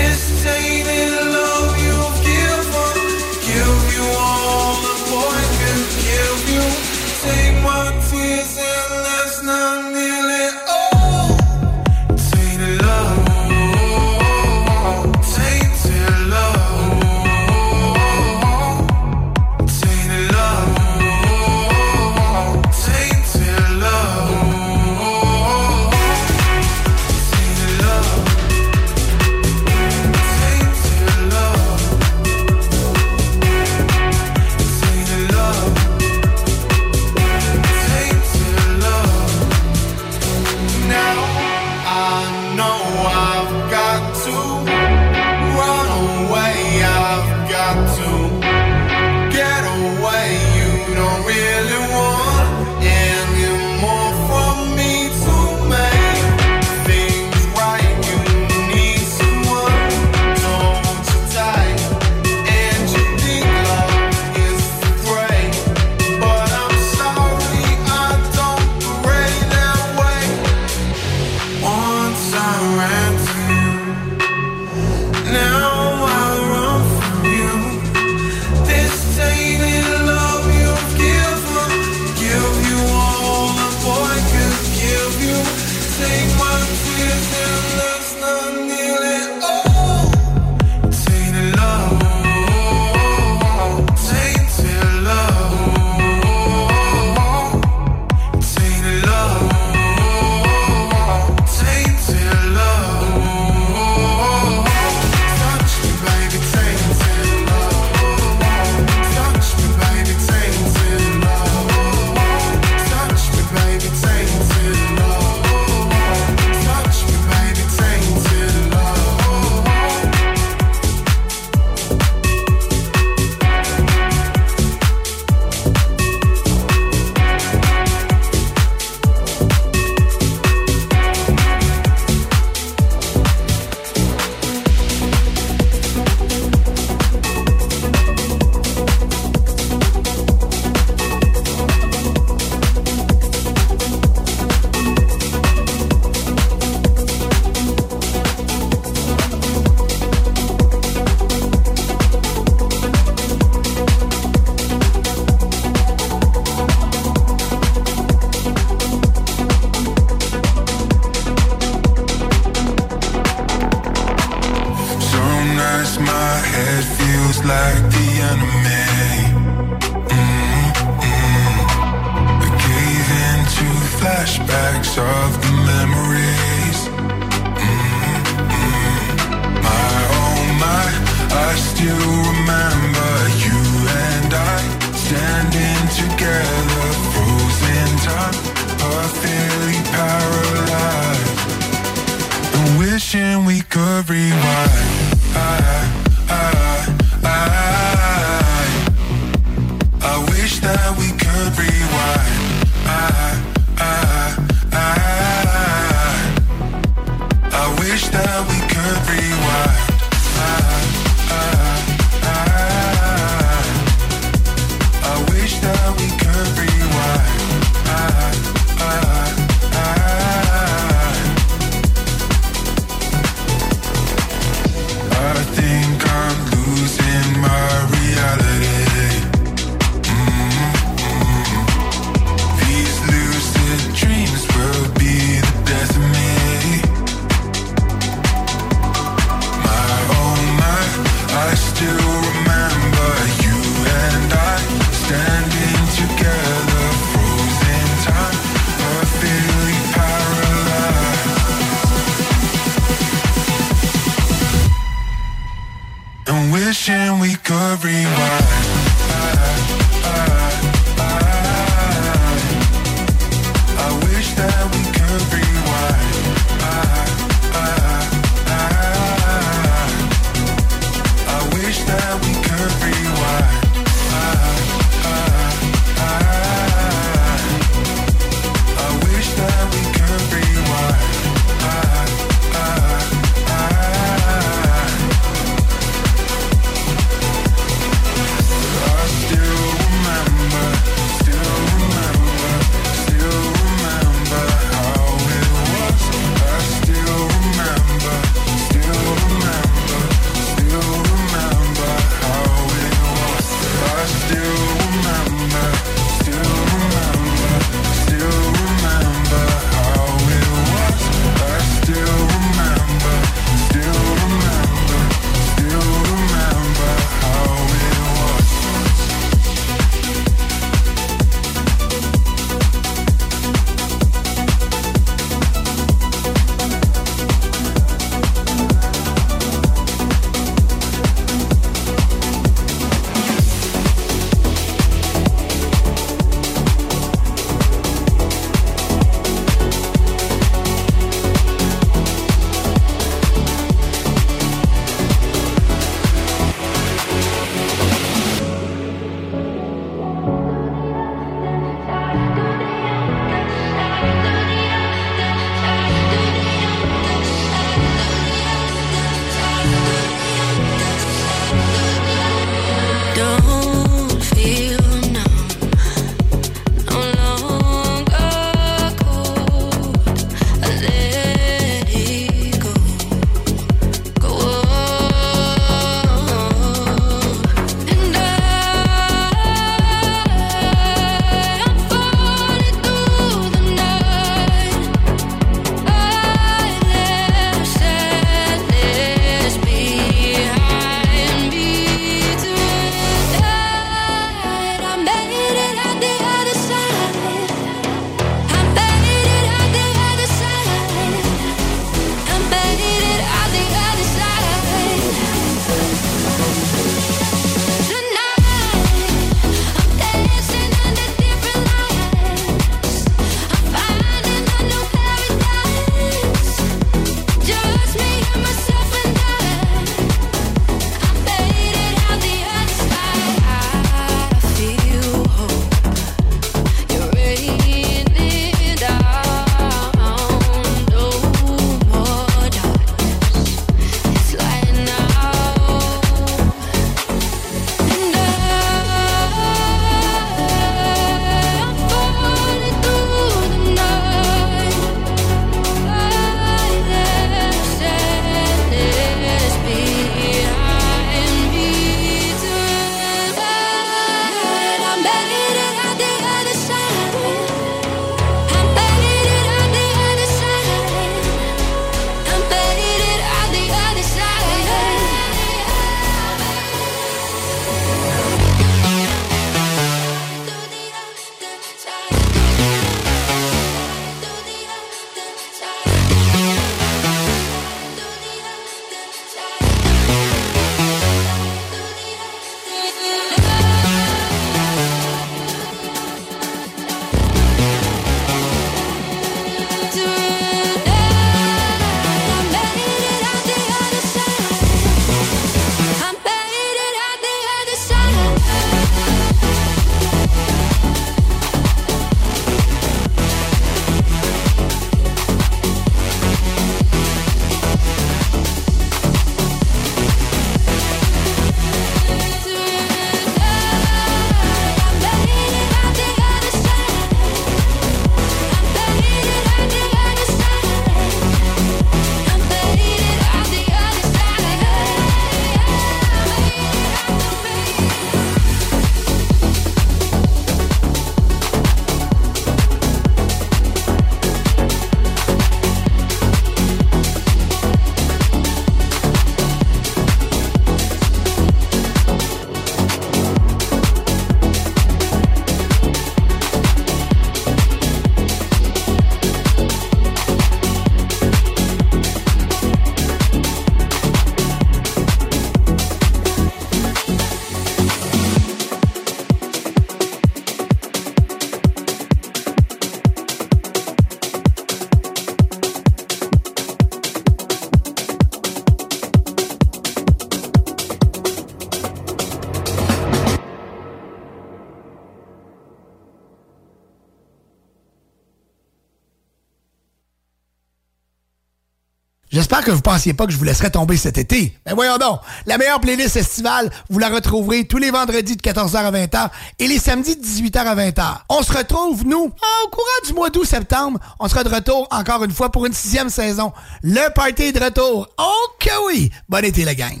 Que 582.66 582.72
vous 582.72 582.82
pensiez 582.82 583.14
pas 583.14 583.26
que 583.26 583.32
je 583.32 583.36
vous 583.36 583.44
laisserais 583.44 583.70
tomber 583.70 583.96
cet 583.96 584.18
été. 584.18 584.52
Ben 584.64 584.74
voyons 584.74 584.98
donc, 584.98 585.20
la 585.46 585.56
meilleure 585.56 585.80
playlist 585.80 586.16
estivale, 586.16 586.68
vous 586.90 586.98
la 586.98 587.10
retrouverez 587.10 587.64
tous 587.64 587.78
les 587.78 587.92
vendredis 587.92 588.34
de 588.34 588.42
14h 588.42 588.76
à 588.76 588.90
20h 588.90 589.30
et 589.60 589.68
les 589.68 589.78
samedis 589.78 590.16
de 590.16 590.22
18h 590.24 590.58
à 590.58 590.74
20h. 590.74 591.18
On 591.28 591.44
se 591.44 591.52
retrouve, 591.52 592.04
nous, 592.04 592.24
au 592.24 592.68
courant 592.70 593.06
du 593.06 593.12
mois 593.12 593.30
d'août-septembre. 593.30 594.00
On 594.18 594.26
sera 594.26 594.42
de 594.42 594.52
retour 594.52 594.88
encore 594.90 595.22
une 595.22 595.30
fois 595.30 595.52
pour 595.52 595.64
une 595.64 595.74
sixième 595.74 596.10
saison. 596.10 596.52
Le 596.82 597.08
party 597.14 597.52
de 597.52 597.62
retour. 597.62 598.08
Oh 598.18 598.48
que 598.58 598.86
oui! 598.88 599.12
Bon 599.28 599.44
été, 599.44 599.64
la 599.64 599.76
gang! 599.76 600.00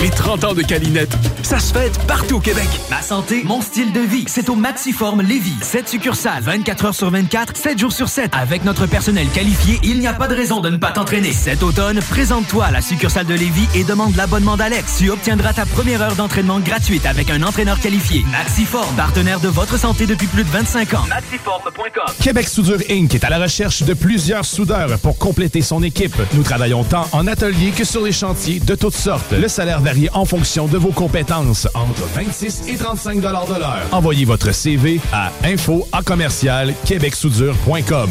Les 0.00 0.10
30 0.10 0.44
ans 0.44 0.54
de 0.54 0.62
Calinette, 0.62 1.10
ça 1.42 1.58
se 1.58 1.72
fête 1.72 1.98
partout 2.06 2.36
au 2.36 2.40
Québec. 2.40 2.68
Ma 2.88 3.02
santé, 3.02 3.42
mon 3.44 3.60
style 3.60 3.92
de 3.92 3.98
vie, 3.98 4.24
c'est 4.28 4.48
au 4.48 4.54
Maxiform 4.54 5.22
Lévis. 5.22 5.56
7 5.60 5.88
succursales, 5.88 6.40
24 6.44 6.84
heures 6.84 6.94
sur 6.94 7.10
24, 7.10 7.56
7 7.56 7.78
jours 7.80 7.90
sur 7.92 8.08
7. 8.08 8.30
Avec 8.32 8.64
notre 8.64 8.86
personnel 8.86 9.26
qualifié, 9.34 9.80
il 9.82 9.98
n'y 9.98 10.06
a 10.06 10.12
pas 10.12 10.28
de 10.28 10.36
raison 10.36 10.60
de 10.60 10.70
ne 10.70 10.76
pas 10.76 10.92
t'entraîner. 10.92 11.32
Cet 11.32 11.64
automne, 11.64 11.98
présente-toi 12.10 12.66
à 12.66 12.70
la 12.70 12.80
succursale 12.80 13.26
de 13.26 13.34
Lévis 13.34 13.66
et 13.74 13.82
demande 13.82 14.14
l'abonnement 14.14 14.56
d'Alex. 14.56 14.98
Tu 14.98 15.10
obtiendras 15.10 15.52
ta 15.52 15.66
première 15.66 16.00
heure 16.00 16.14
d'entraînement 16.14 16.60
gratuite 16.60 17.04
avec 17.04 17.28
un 17.30 17.42
entraîneur 17.42 17.80
qualifié. 17.80 18.24
Maxiform, 18.30 18.94
partenaire 18.94 19.40
de 19.40 19.48
votre 19.48 19.78
santé 19.78 20.06
depuis 20.06 20.28
plus 20.28 20.44
de 20.44 20.50
25 20.50 20.94
ans. 20.94 21.06
Maxiform.com. 21.08 22.14
Québec 22.22 22.46
Soudure 22.46 22.78
Inc. 22.88 23.16
est 23.16 23.24
à 23.24 23.30
la 23.30 23.40
recherche 23.40 23.82
de 23.82 23.94
plusieurs 23.94 24.44
soudeurs 24.44 24.96
pour 25.00 25.18
compléter 25.18 25.60
son 25.60 25.82
équipe. 25.82 26.14
Nous 26.34 26.44
travaillons 26.44 26.84
tant 26.84 27.08
en 27.10 27.26
atelier 27.26 27.72
que 27.72 27.82
sur 27.82 28.04
les 28.04 28.12
chantiers 28.12 28.60
de 28.60 28.76
toutes 28.76 28.94
sortes. 28.94 29.32
Le 29.32 29.48
salaire 29.48 29.80
en 30.12 30.24
fonction 30.24 30.66
de 30.66 30.76
vos 30.76 30.92
compétences, 30.92 31.66
entre 31.74 32.02
26 32.14 32.68
et 32.68 32.76
35 32.76 33.20
de 33.20 33.22
l'heure. 33.22 33.82
Envoyez 33.92 34.24
votre 34.24 34.52
CV 34.52 35.00
à 35.12 35.30
info 35.44 35.86
à 35.92 36.02
commercial 36.02 36.74
québecsoudure.com. 36.84 38.10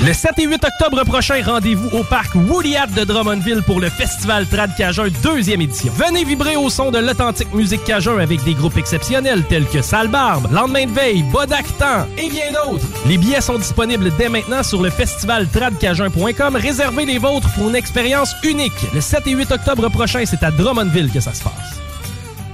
Le 0.03 0.13
7 0.13 0.31
et 0.39 0.45
8 0.45 0.65
octobre 0.65 1.03
prochain, 1.03 1.43
rendez-vous 1.45 1.95
au 1.95 2.03
parc 2.03 2.33
Woodyard 2.33 2.87
de 2.87 3.03
Drummondville 3.03 3.61
pour 3.61 3.79
le 3.79 3.87
Festival 3.87 4.47
Trad 4.47 4.75
Cajun 4.75 5.09
deuxième 5.21 5.61
édition. 5.61 5.93
Venez 5.95 6.23
vibrer 6.23 6.55
au 6.55 6.71
son 6.71 6.89
de 6.89 6.97
l'authentique 6.97 7.53
musique 7.53 7.83
Cajun 7.83 8.17
avec 8.17 8.43
des 8.43 8.55
groupes 8.55 8.77
exceptionnels 8.77 9.43
tels 9.47 9.67
que 9.67 9.83
Sale 9.83 10.07
Barbe, 10.07 10.51
Lendemain 10.51 10.87
de 10.87 10.91
veille, 10.91 11.21
Bodactan 11.21 12.07
et 12.17 12.29
bien 12.29 12.51
d'autres. 12.51 12.87
Les 13.05 13.19
billets 13.19 13.41
sont 13.41 13.59
disponibles 13.59 14.11
dès 14.17 14.27
maintenant 14.27 14.63
sur 14.63 14.81
le 14.81 14.89
festivaltradcajun.com. 14.89 16.55
Réservez 16.55 17.05
les 17.05 17.19
vôtres 17.19 17.53
pour 17.53 17.69
une 17.69 17.75
expérience 17.75 18.33
unique. 18.43 18.71
Le 18.95 19.01
7 19.01 19.27
et 19.27 19.33
8 19.33 19.51
octobre 19.51 19.87
prochain, 19.89 20.23
c'est 20.25 20.41
à 20.41 20.49
Drummondville 20.49 21.11
que 21.11 21.19
ça 21.19 21.35
se 21.35 21.43
passe. 21.43 21.81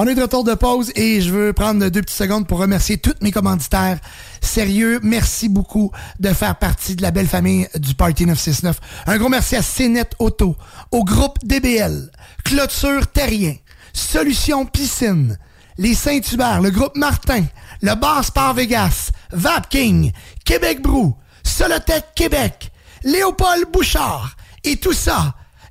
On 0.00 0.06
est 0.06 0.14
de 0.14 0.22
retour 0.22 0.44
de 0.44 0.54
pause 0.54 0.92
et 0.94 1.20
je 1.20 1.32
veux 1.32 1.52
prendre 1.52 1.88
deux 1.88 2.02
petites 2.02 2.16
secondes 2.16 2.46
pour 2.46 2.60
remercier 2.60 2.98
tous 2.98 3.14
mes 3.20 3.32
commanditaires. 3.32 3.98
Sérieux, 4.40 5.00
merci 5.02 5.48
beaucoup 5.48 5.90
de 6.20 6.28
faire 6.28 6.54
partie 6.54 6.94
de 6.94 7.02
la 7.02 7.10
belle 7.10 7.26
famille 7.26 7.66
du 7.74 7.96
Party 7.96 8.24
969. 8.24 8.78
Un 9.08 9.18
gros 9.18 9.28
merci 9.28 9.56
à 9.56 9.60
CNET 9.60 10.10
Auto, 10.20 10.54
au 10.92 11.02
groupe 11.02 11.40
DBL, 11.42 12.12
Clôture 12.44 13.08
Terrien, 13.08 13.56
Solution 13.92 14.66
Piscine, 14.66 15.36
les 15.78 15.94
Saint-Hubert, 15.94 16.60
le 16.60 16.70
groupe 16.70 16.96
Martin, 16.96 17.42
le 17.82 17.96
Bar 17.96 18.24
Sport 18.24 18.54
Vegas, 18.54 19.10
Vapking, 19.32 20.12
Québec 20.44 20.80
Brou, 20.80 21.16
Solotech 21.42 22.14
Québec, 22.14 22.70
Léopold 23.02 23.64
Bouchard 23.72 24.36
et 24.62 24.76
tout 24.76 24.92
ça 24.92 25.34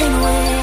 broken 0.00 0.22
away. 0.22 0.59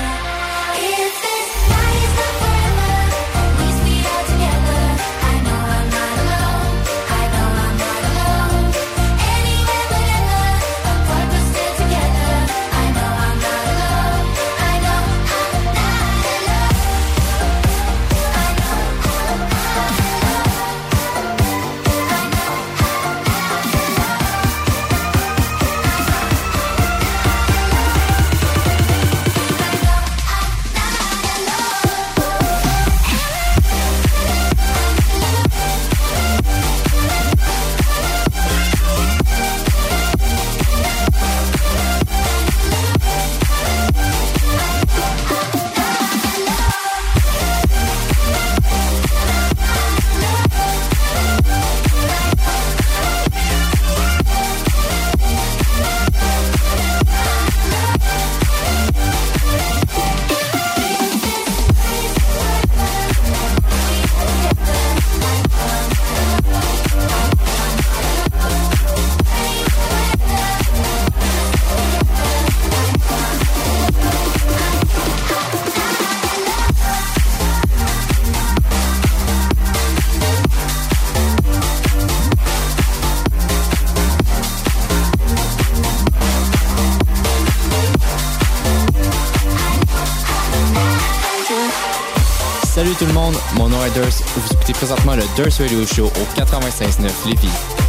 Durs 95.37 95.59
Radio 95.59 95.85
Show 95.85 96.07
au 96.07 96.41
96.9 96.41 97.27
Lévis. 97.27 97.86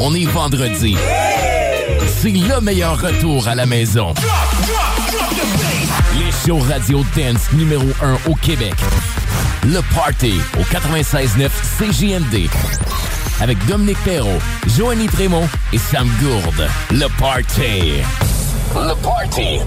on 0.00 0.14
est 0.14 0.26
vendredi. 0.26 0.96
C'est 2.06 2.30
le 2.30 2.60
meilleur 2.60 3.00
retour 3.00 3.46
à 3.46 3.54
la 3.54 3.66
maison. 3.66 4.14
Les 6.18 6.30
shows 6.32 6.58
radio 6.58 7.04
dance 7.16 7.52
numéro 7.52 7.86
1 8.02 8.30
au 8.30 8.34
Québec. 8.34 8.74
Le 9.64 9.80
Party 9.94 10.34
au 10.58 10.62
96.9 10.62 11.50
CJMD. 11.78 12.48
Avec 13.40 13.64
Dominique 13.66 14.02
Perrault, 14.04 14.40
Joanny 14.76 15.06
Prémont 15.06 15.48
et 15.72 15.78
Sam 15.78 16.08
Gourde. 16.20 16.68
Le 16.90 17.06
Party. 17.18 18.02
Le 18.74 18.94
Party. 19.02 19.60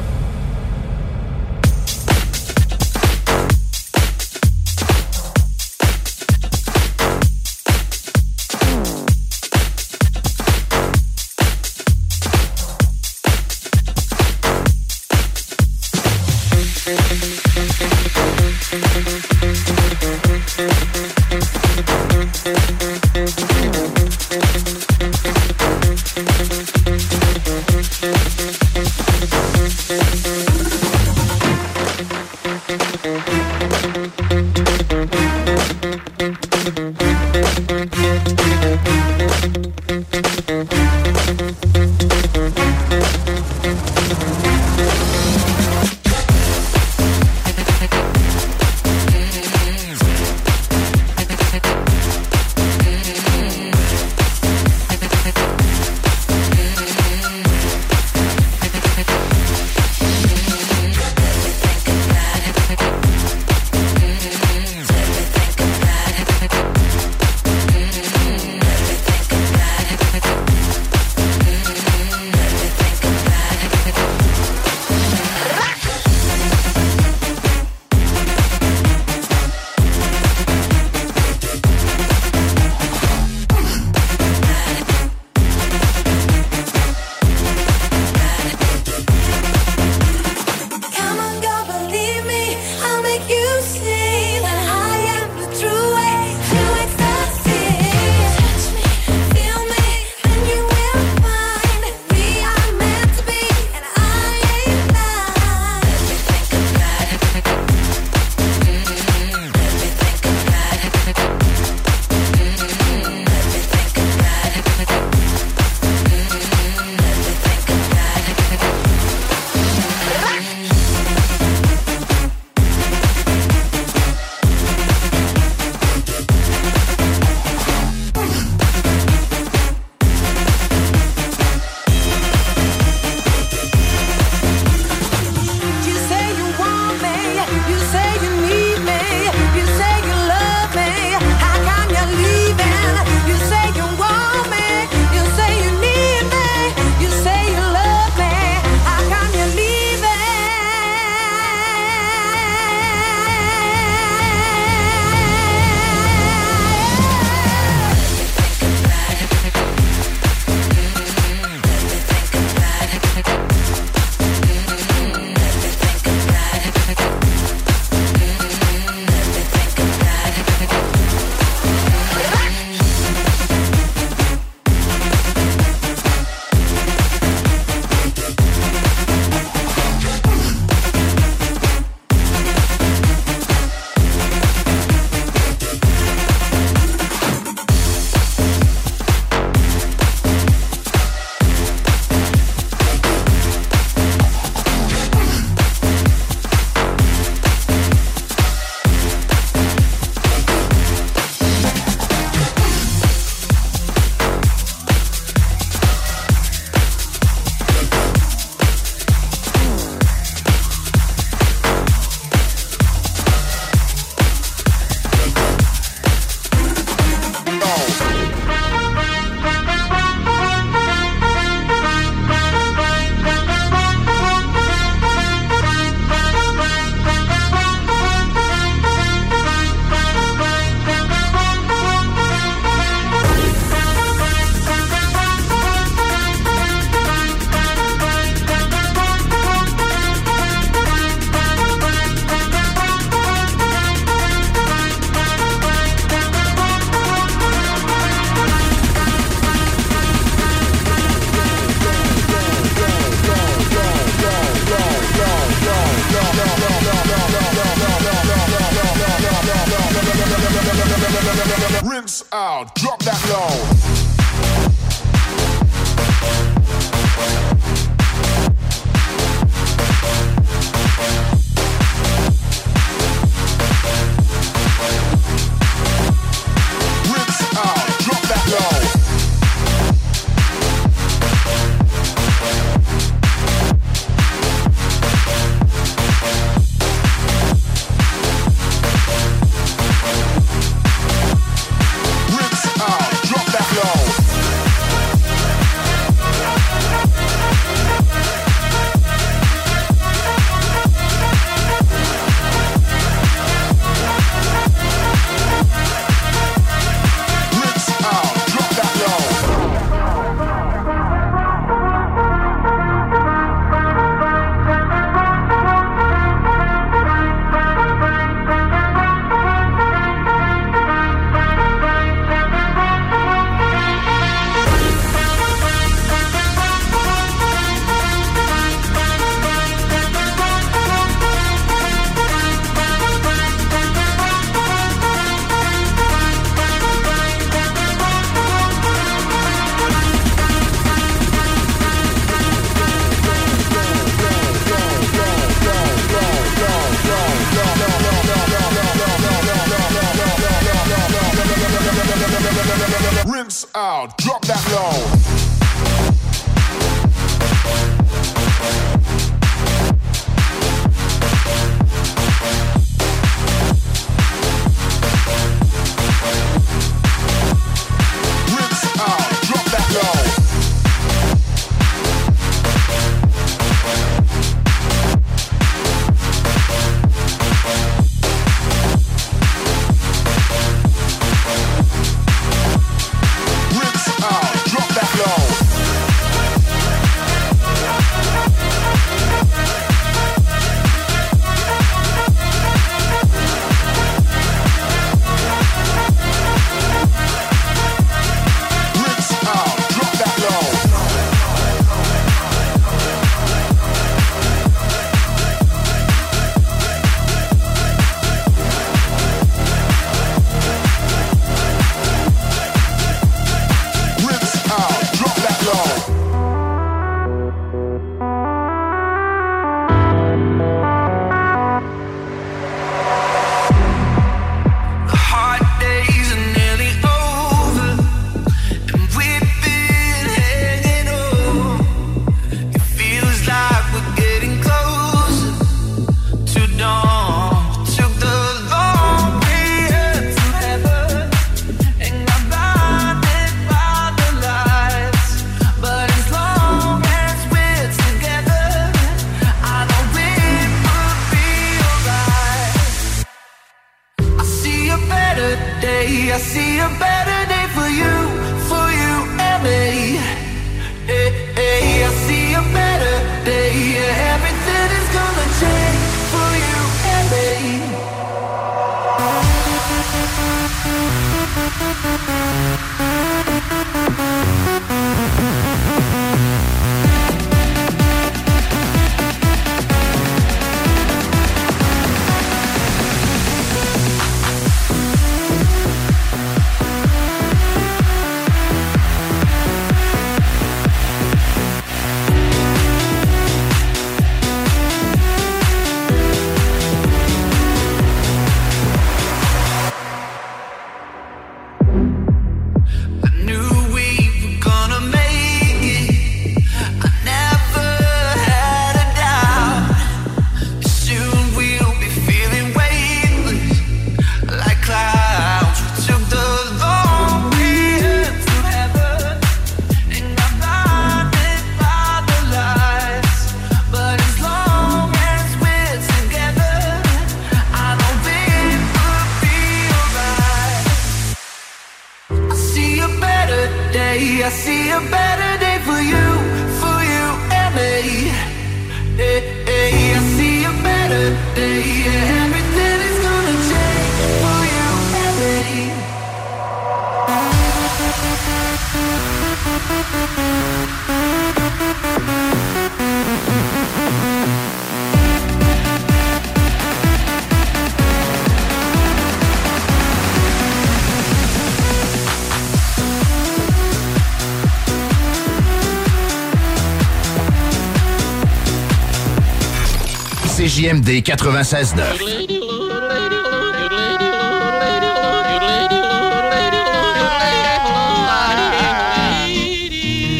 CJMD 570.93 571.09
96.9. 571.23 572.03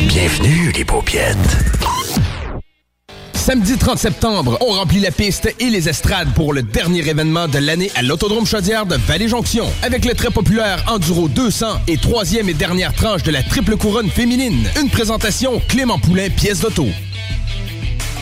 Bienvenue, 0.07 0.71
les 0.75 0.85
paupiètes. 0.85 1.37
Samedi 3.33 3.77
30 3.77 3.97
septembre, 3.97 4.57
on 4.61 4.73
remplit 4.73 4.99
la 4.99 5.11
piste 5.11 5.53
et 5.59 5.69
les 5.69 5.89
estrades 5.89 6.33
pour 6.33 6.53
le 6.53 6.61
dernier 6.61 7.07
événement 7.07 7.47
de 7.47 7.57
l'année 7.57 7.91
à 7.95 8.03
l'Autodrome 8.03 8.45
Chaudière 8.45 8.85
de 8.85 8.95
Vallée-Jonction. 8.95 9.65
Avec 9.81 10.05
le 10.05 10.13
très 10.13 10.29
populaire 10.29 10.83
Enduro 10.87 11.27
200 11.29 11.81
et 11.87 11.97
troisième 11.97 12.47
et 12.47 12.53
dernière 12.53 12.93
tranche 12.93 13.23
de 13.23 13.31
la 13.31 13.41
triple 13.41 13.75
couronne 13.75 14.09
féminine. 14.09 14.67
Une 14.81 14.89
présentation 14.89 15.59
Clément 15.67 15.99
Poulain, 15.99 16.29
pièce 16.29 16.61
d'auto. 16.61 16.87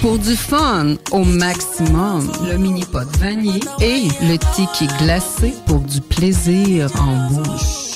Pour 0.02 0.18
du 0.18 0.36
fun 0.36 0.95
au 1.11 1.23
maximum, 1.23 2.28
le 2.49 2.57
mini 2.57 2.84
pot 2.86 3.07
vanille 3.19 3.60
et 3.80 4.07
le 4.23 4.38
ticket 4.38 4.91
glacé 4.98 5.53
pour 5.68 5.80
du 5.80 6.02
plaisir 6.02 6.90
en 6.99 7.30
bouche. 7.30 7.91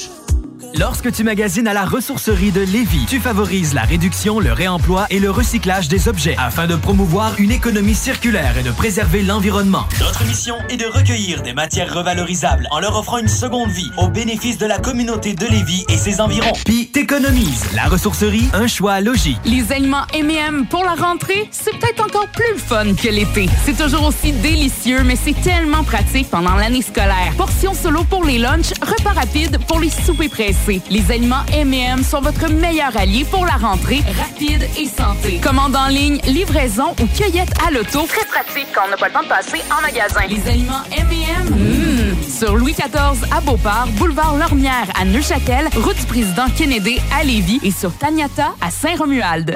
Lorsque 0.78 1.10
tu 1.10 1.24
magasines 1.24 1.70
à 1.70 1.74
la 1.74 1.86
ressourcerie 1.86 2.52
de 2.52 2.60
Lévis, 2.60 3.06
tu 3.08 3.22
favorises 3.22 3.74
la 3.74 3.84
réduction, 3.84 4.42
le 4.42 4.52
réemploi 4.52 5.06
et 5.10 5.20
le 5.20 5.32
recyclage 5.32 5.88
des 5.88 6.10
objets 6.10 6.36
afin 6.38 6.68
de 6.68 6.76
promouvoir 6.76 7.36
une 7.38 7.52
économie 7.52 7.96
circulaire 7.96 8.58
et 8.58 8.64
de 8.64 8.72
préserver 8.72 9.22
l'environnement. 9.22 9.86
Notre 10.02 10.26
mission 10.26 10.56
est 10.70 10.76
de 10.76 10.86
recueillir 10.86 11.44
des 11.44 11.54
matières 11.54 11.94
revalorisables 11.94 12.68
en 12.72 12.82
leur 12.82 12.98
offrant 12.98 13.20
une 13.20 13.30
seconde 13.30 13.70
vie 13.70 13.90
au 13.98 14.10
bénéfice 14.10 14.58
de 14.58 14.66
la 14.66 14.78
communauté 14.78 15.34
de 15.34 15.46
Lévis 15.46 15.86
et 15.88 15.96
ses 15.96 16.20
environs. 16.20 16.52
Puis 16.66 16.88
t'économises. 16.88 17.68
La 17.74 17.86
ressourcerie, 17.86 18.50
un 18.54 18.68
choix 18.68 19.00
logique. 19.00 19.40
Les 19.46 19.72
aliments 19.72 20.06
M&M 20.14 20.66
pour 20.70 20.84
la 20.84 20.96
rentrée, 20.96 21.48
c'est 21.52 21.72
peut-être 21.78 22.04
encore 22.04 22.28
plus 22.28 22.52
le 22.52 22.60
fun 22.60 22.94
que 22.96 23.08
l'été. 23.08 23.48
C'est 23.64 23.78
toujours 23.78 24.08
aussi 24.08 24.34
délicieux, 24.34 25.04
mais 25.06 25.16
c'est 25.16 25.40
tellement 25.42 25.86
pratique 25.86 26.30
pendant 26.30 26.56
l'année 26.56 26.82
scolaire. 26.82 27.34
Portions 27.38 27.74
solo 27.74 28.04
pour 28.04 28.26
les 28.26 28.40
lunchs, 28.40 28.74
repas 28.82 29.14
rapides 29.14 29.58
pour 29.68 29.80
les 29.80 29.90
soupers 29.90 30.30
pressés. 30.30 30.65
Les 30.68 31.12
aliments 31.12 31.46
M&M 31.54 32.02
sont 32.04 32.22
votre 32.22 32.50
meilleur 32.52 32.98
allié 32.98 33.24
pour 33.30 33.46
la 33.46 33.52
rentrée 33.52 34.02
rapide 34.20 34.68
et 34.80 34.88
santé. 34.88 35.40
Commande 35.40 35.76
en 35.76 35.90
ligne, 35.90 36.20
livraison 36.26 36.96
ou 37.00 37.06
cueillette 37.06 37.54
à 37.68 37.70
l'auto. 37.70 38.08
Très 38.08 38.26
pratique 38.26 38.68
quand 38.74 38.82
on 38.88 38.90
n'a 38.90 38.98
pas 38.98 39.08
le 39.08 39.14
temps 39.14 39.22
de 39.22 39.28
passer 39.28 39.62
en 39.72 39.82
magasin. 39.84 40.22
Les 40.28 40.50
aliments 40.50 40.82
M&M, 40.98 41.50
mmh. 41.50 42.24
sur 42.28 42.56
Louis 42.56 42.74
XIV 42.74 43.32
à 43.32 43.42
Beauport, 43.42 43.88
boulevard 43.98 44.38
Lormière 44.38 44.88
à 45.00 45.06
Neuchâtel, 45.06 45.70
route 45.76 45.98
du 45.98 46.06
président 46.08 46.48
Kennedy 46.58 46.98
à 47.16 47.24
Lévis 47.24 47.60
et 47.64 47.72
sur 47.72 47.96
Taniata 47.96 48.56
à 48.60 48.72
Saint-Romuald. 48.72 49.56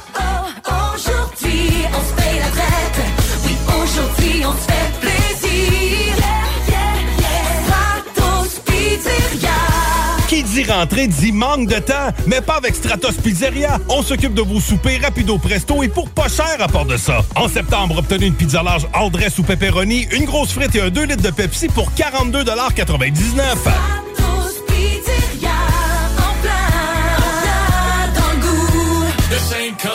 Qui 10.27 10.43
dit 10.43 10.63
rentrée 10.63 11.07
dit 11.07 11.31
manque 11.31 11.67
de 11.67 11.79
temps, 11.79 12.09
mais 12.27 12.39
pas 12.39 12.55
avec 12.55 12.75
Stratos 12.75 13.15
Pizzeria. 13.15 13.79
On 13.89 14.01
s'occupe 14.01 14.33
de 14.33 14.41
vos 14.41 14.61
soupers 14.61 15.01
rapido 15.01 15.37
presto 15.37 15.83
et 15.83 15.89
pour 15.89 16.09
pas 16.09 16.29
cher 16.29 16.55
à 16.59 16.67
part 16.67 16.85
de 16.85 16.97
ça. 16.97 17.23
En 17.35 17.49
septembre, 17.49 17.97
obtenez 17.97 18.27
une 18.27 18.35
pizza 18.35 18.63
large 18.63 18.87
all 18.93 19.11
dress 19.11 19.37
ou 19.39 19.43
pepperoni, 19.43 20.07
une 20.11 20.25
grosse 20.25 20.53
frite 20.53 20.75
et 20.75 20.81
un 20.81 20.89
2 20.89 21.03
litres 21.03 21.23
de 21.23 21.31
Pepsi 21.31 21.67
pour 21.67 21.91
42,99 21.91 24.20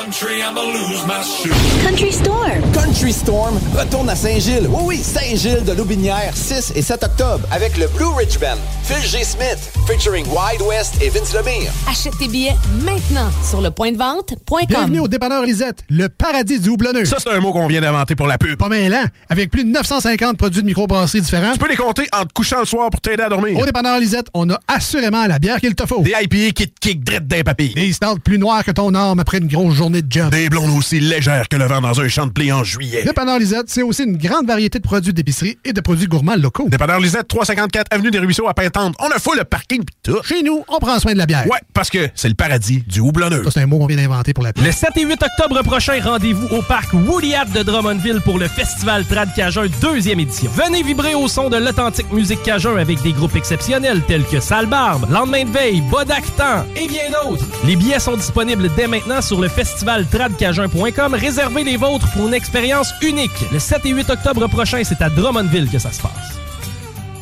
country, 0.07 0.41
I'ma 0.41 0.63
lose 0.63 1.05
my 1.05 1.21
shoe. 1.23 1.51
Country 1.83 2.13
Storm. 2.13 2.63
Country 2.73 3.13
Storm 3.13 3.59
retourne 3.77 4.09
à 4.09 4.15
Saint-Gilles. 4.15 4.69
Oui, 4.69 4.83
oui, 4.85 4.97
Saint-Gilles 4.99 5.65
de 5.65 5.73
Loubinière, 5.73 6.33
6 6.33 6.75
et 6.77 6.83
7 6.83 7.03
octobre, 7.03 7.45
avec 7.51 7.77
le 7.77 7.89
Blue 7.89 8.15
Ridge 8.17 8.39
Band, 8.39 8.57
Phil 8.85 9.03
G. 9.03 9.25
Smith, 9.25 9.59
featuring 9.89 10.25
Wide 10.27 10.63
West 10.63 11.03
et 11.03 11.09
Vince 11.09 11.35
Lemire. 11.35 11.73
Achète 11.91 12.17
tes 12.19 12.29
billets 12.29 12.55
maintenant 12.85 13.31
sur 13.43 13.61
le 13.61 13.73
point 13.73 13.91
de 13.91 13.97
vente.com. 13.97 14.67
Bienvenue 14.69 15.01
au 15.01 15.09
dépanneur 15.09 15.45
Lisette, 15.45 15.83
le 15.91 16.09
paradis 16.09 16.61
du 16.61 16.69
houblonneux. 16.69 17.05
Ça, 17.05 17.17
c'est 17.21 17.31
un 17.31 17.41
mot 17.41 17.53
qu'on 17.53 17.67
vient 17.67 17.81
d'inventer 17.81 18.15
pour 18.15 18.29
la 18.29 18.39
pub. 18.39 18.57
Pas 18.57 18.69
mêlant, 18.69 19.07
avec 19.29 19.51
plus 19.51 19.65
de 19.65 19.71
950 19.71 20.39
produits 20.39 20.63
de 20.63 20.67
microbrasserie 20.67 21.21
différents. 21.21 21.53
Tu 21.55 21.59
peux 21.59 21.69
les 21.69 21.77
compter 21.77 22.07
en 22.13 22.25
te 22.25 22.33
couchant 22.33 22.61
le 22.61 22.67
soir 22.67 22.91
pour 22.91 23.01
t'aider 23.01 23.25
à 23.25 23.29
dormir. 23.29 23.59
Au 23.59 23.67
dépanneur 23.67 23.99
Lisette, 23.99 24.29
on 24.35 24.49
a 24.51 24.61
assurément 24.69 25.27
la 25.27 25.41
bière 25.41 25.59
qu'il 25.59 25.75
te 25.75 25.85
faut. 25.85 26.03
Des 26.03 26.13
IPA 26.13 26.53
qui 26.53 26.69
te 26.69 26.81
kick 26.81 27.03
drette 27.03 27.27
d'un 27.27 27.43
papy. 27.43 27.75
Des 27.75 27.93
stouts 27.93 28.21
plus 28.23 28.39
noirs 28.39 28.65
que 28.65 28.71
ton 28.71 28.95
arme 28.95 29.19
après 29.19 29.39
une 29.39 29.49
grosse 29.49 29.75
journée 29.75 29.96
de 30.03 30.07
job. 30.11 30.31
Des 30.31 30.49
blondes 30.49 30.77
aussi 30.77 31.01
légères 31.01 31.49
que 31.49 31.57
le 31.57 31.67
vent 31.67 31.81
dans 31.81 32.01
un 32.01 32.09
champ 32.09 32.27
de 32.27 32.33
blé 32.33 32.53
en 32.53 32.65
juillet. 32.65 33.05
Dépanneur 33.05 33.39
Lisette, 33.39 33.67
c'est 33.69 33.83
aussi 33.83 34.05
une 34.05 34.17
grande 34.17 34.47
variété 34.47 34.79
de 34.79 34.85
produits 34.85 35.13
d'épicerie 35.13 35.59
et 35.65 35.73
de 35.73 35.81
produits 35.81 36.07
gourmands 36.07 36.37
locaux. 36.37 36.69
Dépanneur 36.69 37.01
Lisette, 37.01 37.29
354 37.29 37.87
Avenue 37.91 38.11
des 38.11 38.19
Ruisseaux 38.19 38.49
à 38.49 38.55
Pintante. 38.55 38.95
On 38.99 39.09
a 39.09 39.19
full 39.19 39.37
le 39.39 39.45
parking 39.45 39.85
pis 39.85 39.95
tout. 40.03 40.23
Chez 40.25 40.43
nous, 40.43 40.65
on 40.69 40.79
prend 40.79 40.99
soin 40.99 41.13
de 41.13 41.19
la 41.19 41.27
bière. 41.27 41.47
Ouais, 41.47 41.59
parce 41.75 41.91
que 41.91 42.09
c'est 42.15 42.29
le 42.29 42.35
paradis 42.35 42.83
du 42.87 43.01
houblonneux. 43.01 43.45
Ça, 43.45 43.51
c'est 43.51 43.61
un 43.61 43.67
mot 43.67 43.79
qu'on 43.79 43.87
vient 43.87 43.97
d'inventer 43.97 44.33
pour 44.33 44.45
la 44.45 44.53
bière. 44.53 44.65
Le 44.67 44.73
7 44.73 44.91
et 44.97 45.05
8 45.05 45.23
octobre 45.23 45.63
prochain, 45.63 46.01
rendez-vous 46.03 46.47
au 46.57 46.63
parc 46.63 46.93
Woodyard 46.93 47.47
de 47.47 47.63
Drummondville 47.63 48.21
pour 48.23 48.39
le 48.39 48.49
Festival 48.49 49.05
Trad 49.05 49.29
Cajun 49.35 49.67
deuxième 49.81 50.21
édition. 50.21 50.51
Venez 50.55 50.83
vibrer 50.83 51.15
au 51.15 51.29
son 51.29 51.49
de 51.49 51.57
l'authentique 51.57 52.11
musique 52.13 52.43
Cajun 52.43 52.77
avec 52.77 53.03
des 53.03 53.13
groupes 53.13 53.37
exceptionnels 53.37 54.03
tels 54.07 54.25
que 54.25 54.41
Sale 54.41 54.67
Barbe, 54.67 55.07
Lendemain 55.11 55.45
de 55.45 55.51
veille, 55.51 55.81
Bodactan 55.91 56.65
et 56.77 56.87
bien 56.87 57.03
d'autres. 57.11 57.45
Les 57.65 57.77
billets 57.77 58.01
sont 58.01 58.17
disponibles 58.17 58.71
dès 58.77 58.87
maintenant 58.87 59.21
sur 59.21 59.41
le 59.41 59.49
festivaltradcajun.com. 59.87 61.15
Réservez 61.15 61.65
les 61.65 61.77
vôtres 61.77 62.11
pour 62.13 62.27
une 62.27 62.35
expérience 62.35 62.93
unique. 63.03 63.31
Le 63.53 63.59
7 63.59 63.87
et 63.87 63.91
8 63.91 64.11
octobre 64.11 64.47
prochain, 64.49 64.83
c'est 64.85 65.01
à 65.03 65.09
Drummondville 65.09 65.71
que 65.71 65.79
ça 65.79 65.93
se 65.93 66.03
passe. 66.03 66.46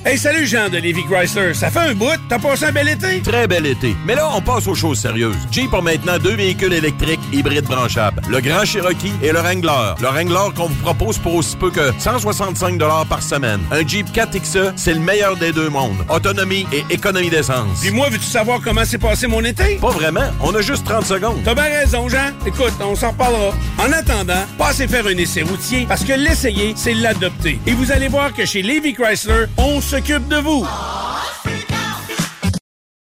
Hey, 0.07 0.19
salut 0.19 0.47
Jean 0.47 0.69
de 0.69 0.77
Lévi 0.77 1.03
Chrysler. 1.05 1.55
Ça 1.55 1.71
fait 1.71 1.79
un 1.79 1.95
bout. 1.95 2.21
T'as 2.29 2.39
passé 2.39 2.67
un 2.67 2.73
bel 2.73 2.91
été? 2.91 3.23
Très 3.23 3.47
bel 3.47 3.65
été. 3.65 3.97
Mais 4.05 4.15
là, 4.15 4.29
on 4.37 4.43
passe 4.43 4.67
aux 4.67 4.75
choses 4.75 4.99
sérieuses. 4.99 5.35
Jeep 5.51 5.73
a 5.73 5.81
maintenant 5.81 6.19
deux 6.19 6.35
véhicules 6.35 6.75
électriques 6.75 7.21
hybrides 7.33 7.65
branchables. 7.65 8.21
Le 8.29 8.39
Grand 8.43 8.67
Cherokee 8.67 9.15
et 9.23 9.33
le 9.33 9.39
Wrangler. 9.39 9.95
Le 10.03 10.09
Wrangler 10.09 10.55
qu'on 10.55 10.67
vous 10.67 10.83
propose 10.83 11.17
pour 11.17 11.37
aussi 11.37 11.57
peu 11.57 11.71
que 11.71 11.91
165 11.99 12.79
par 13.09 13.23
semaine. 13.23 13.61
Un 13.73 13.87
Jeep 13.87 14.07
4XE, 14.13 14.75
c'est 14.77 14.93
le 14.93 15.01
meilleur 15.01 15.39
des 15.39 15.53
deux 15.53 15.71
mondes. 15.71 16.05
Autonomie 16.11 16.67
et 16.71 16.85
économie 16.91 17.31
d'essence. 17.31 17.81
Puis 17.81 17.91
moi, 17.91 18.11
veux-tu 18.11 18.27
savoir 18.27 18.61
comment 18.63 18.85
s'est 18.85 18.99
passé 18.99 19.27
mon 19.27 19.43
été? 19.43 19.77
Pas 19.77 19.89
vraiment. 19.91 20.29
On 20.43 20.55
a 20.55 20.61
juste 20.61 20.85
30 20.85 21.07
secondes. 21.07 21.41
T'as 21.47 21.55
bien 21.55 21.65
raison, 21.65 22.11
Jean. 22.11 22.31
Écoute, 22.45 22.75
on 22.83 22.95
s'en 22.95 23.13
reparlera. 23.13 23.55
En 23.79 23.91
attendant, 23.91 24.45
passez 24.59 24.87
faire 24.87 25.07
un 25.07 25.17
essai 25.17 25.41
routier 25.45 25.87
parce 25.89 26.05
que 26.05 26.13
l'essayer, 26.13 26.75
c'est 26.77 26.93
l'adopter. 26.93 27.59
Et 27.67 27.73
vous 27.73 27.91
allez 27.91 28.09
voir 28.09 28.35
que 28.35 28.45
chez 28.45 28.61
Lévi 28.61 28.93
Chrysler, 28.93 29.47
on 29.57 29.81
s'occupe 29.95 30.27
de 30.27 30.37
vous. 30.39 30.66
Oh, 30.66 30.95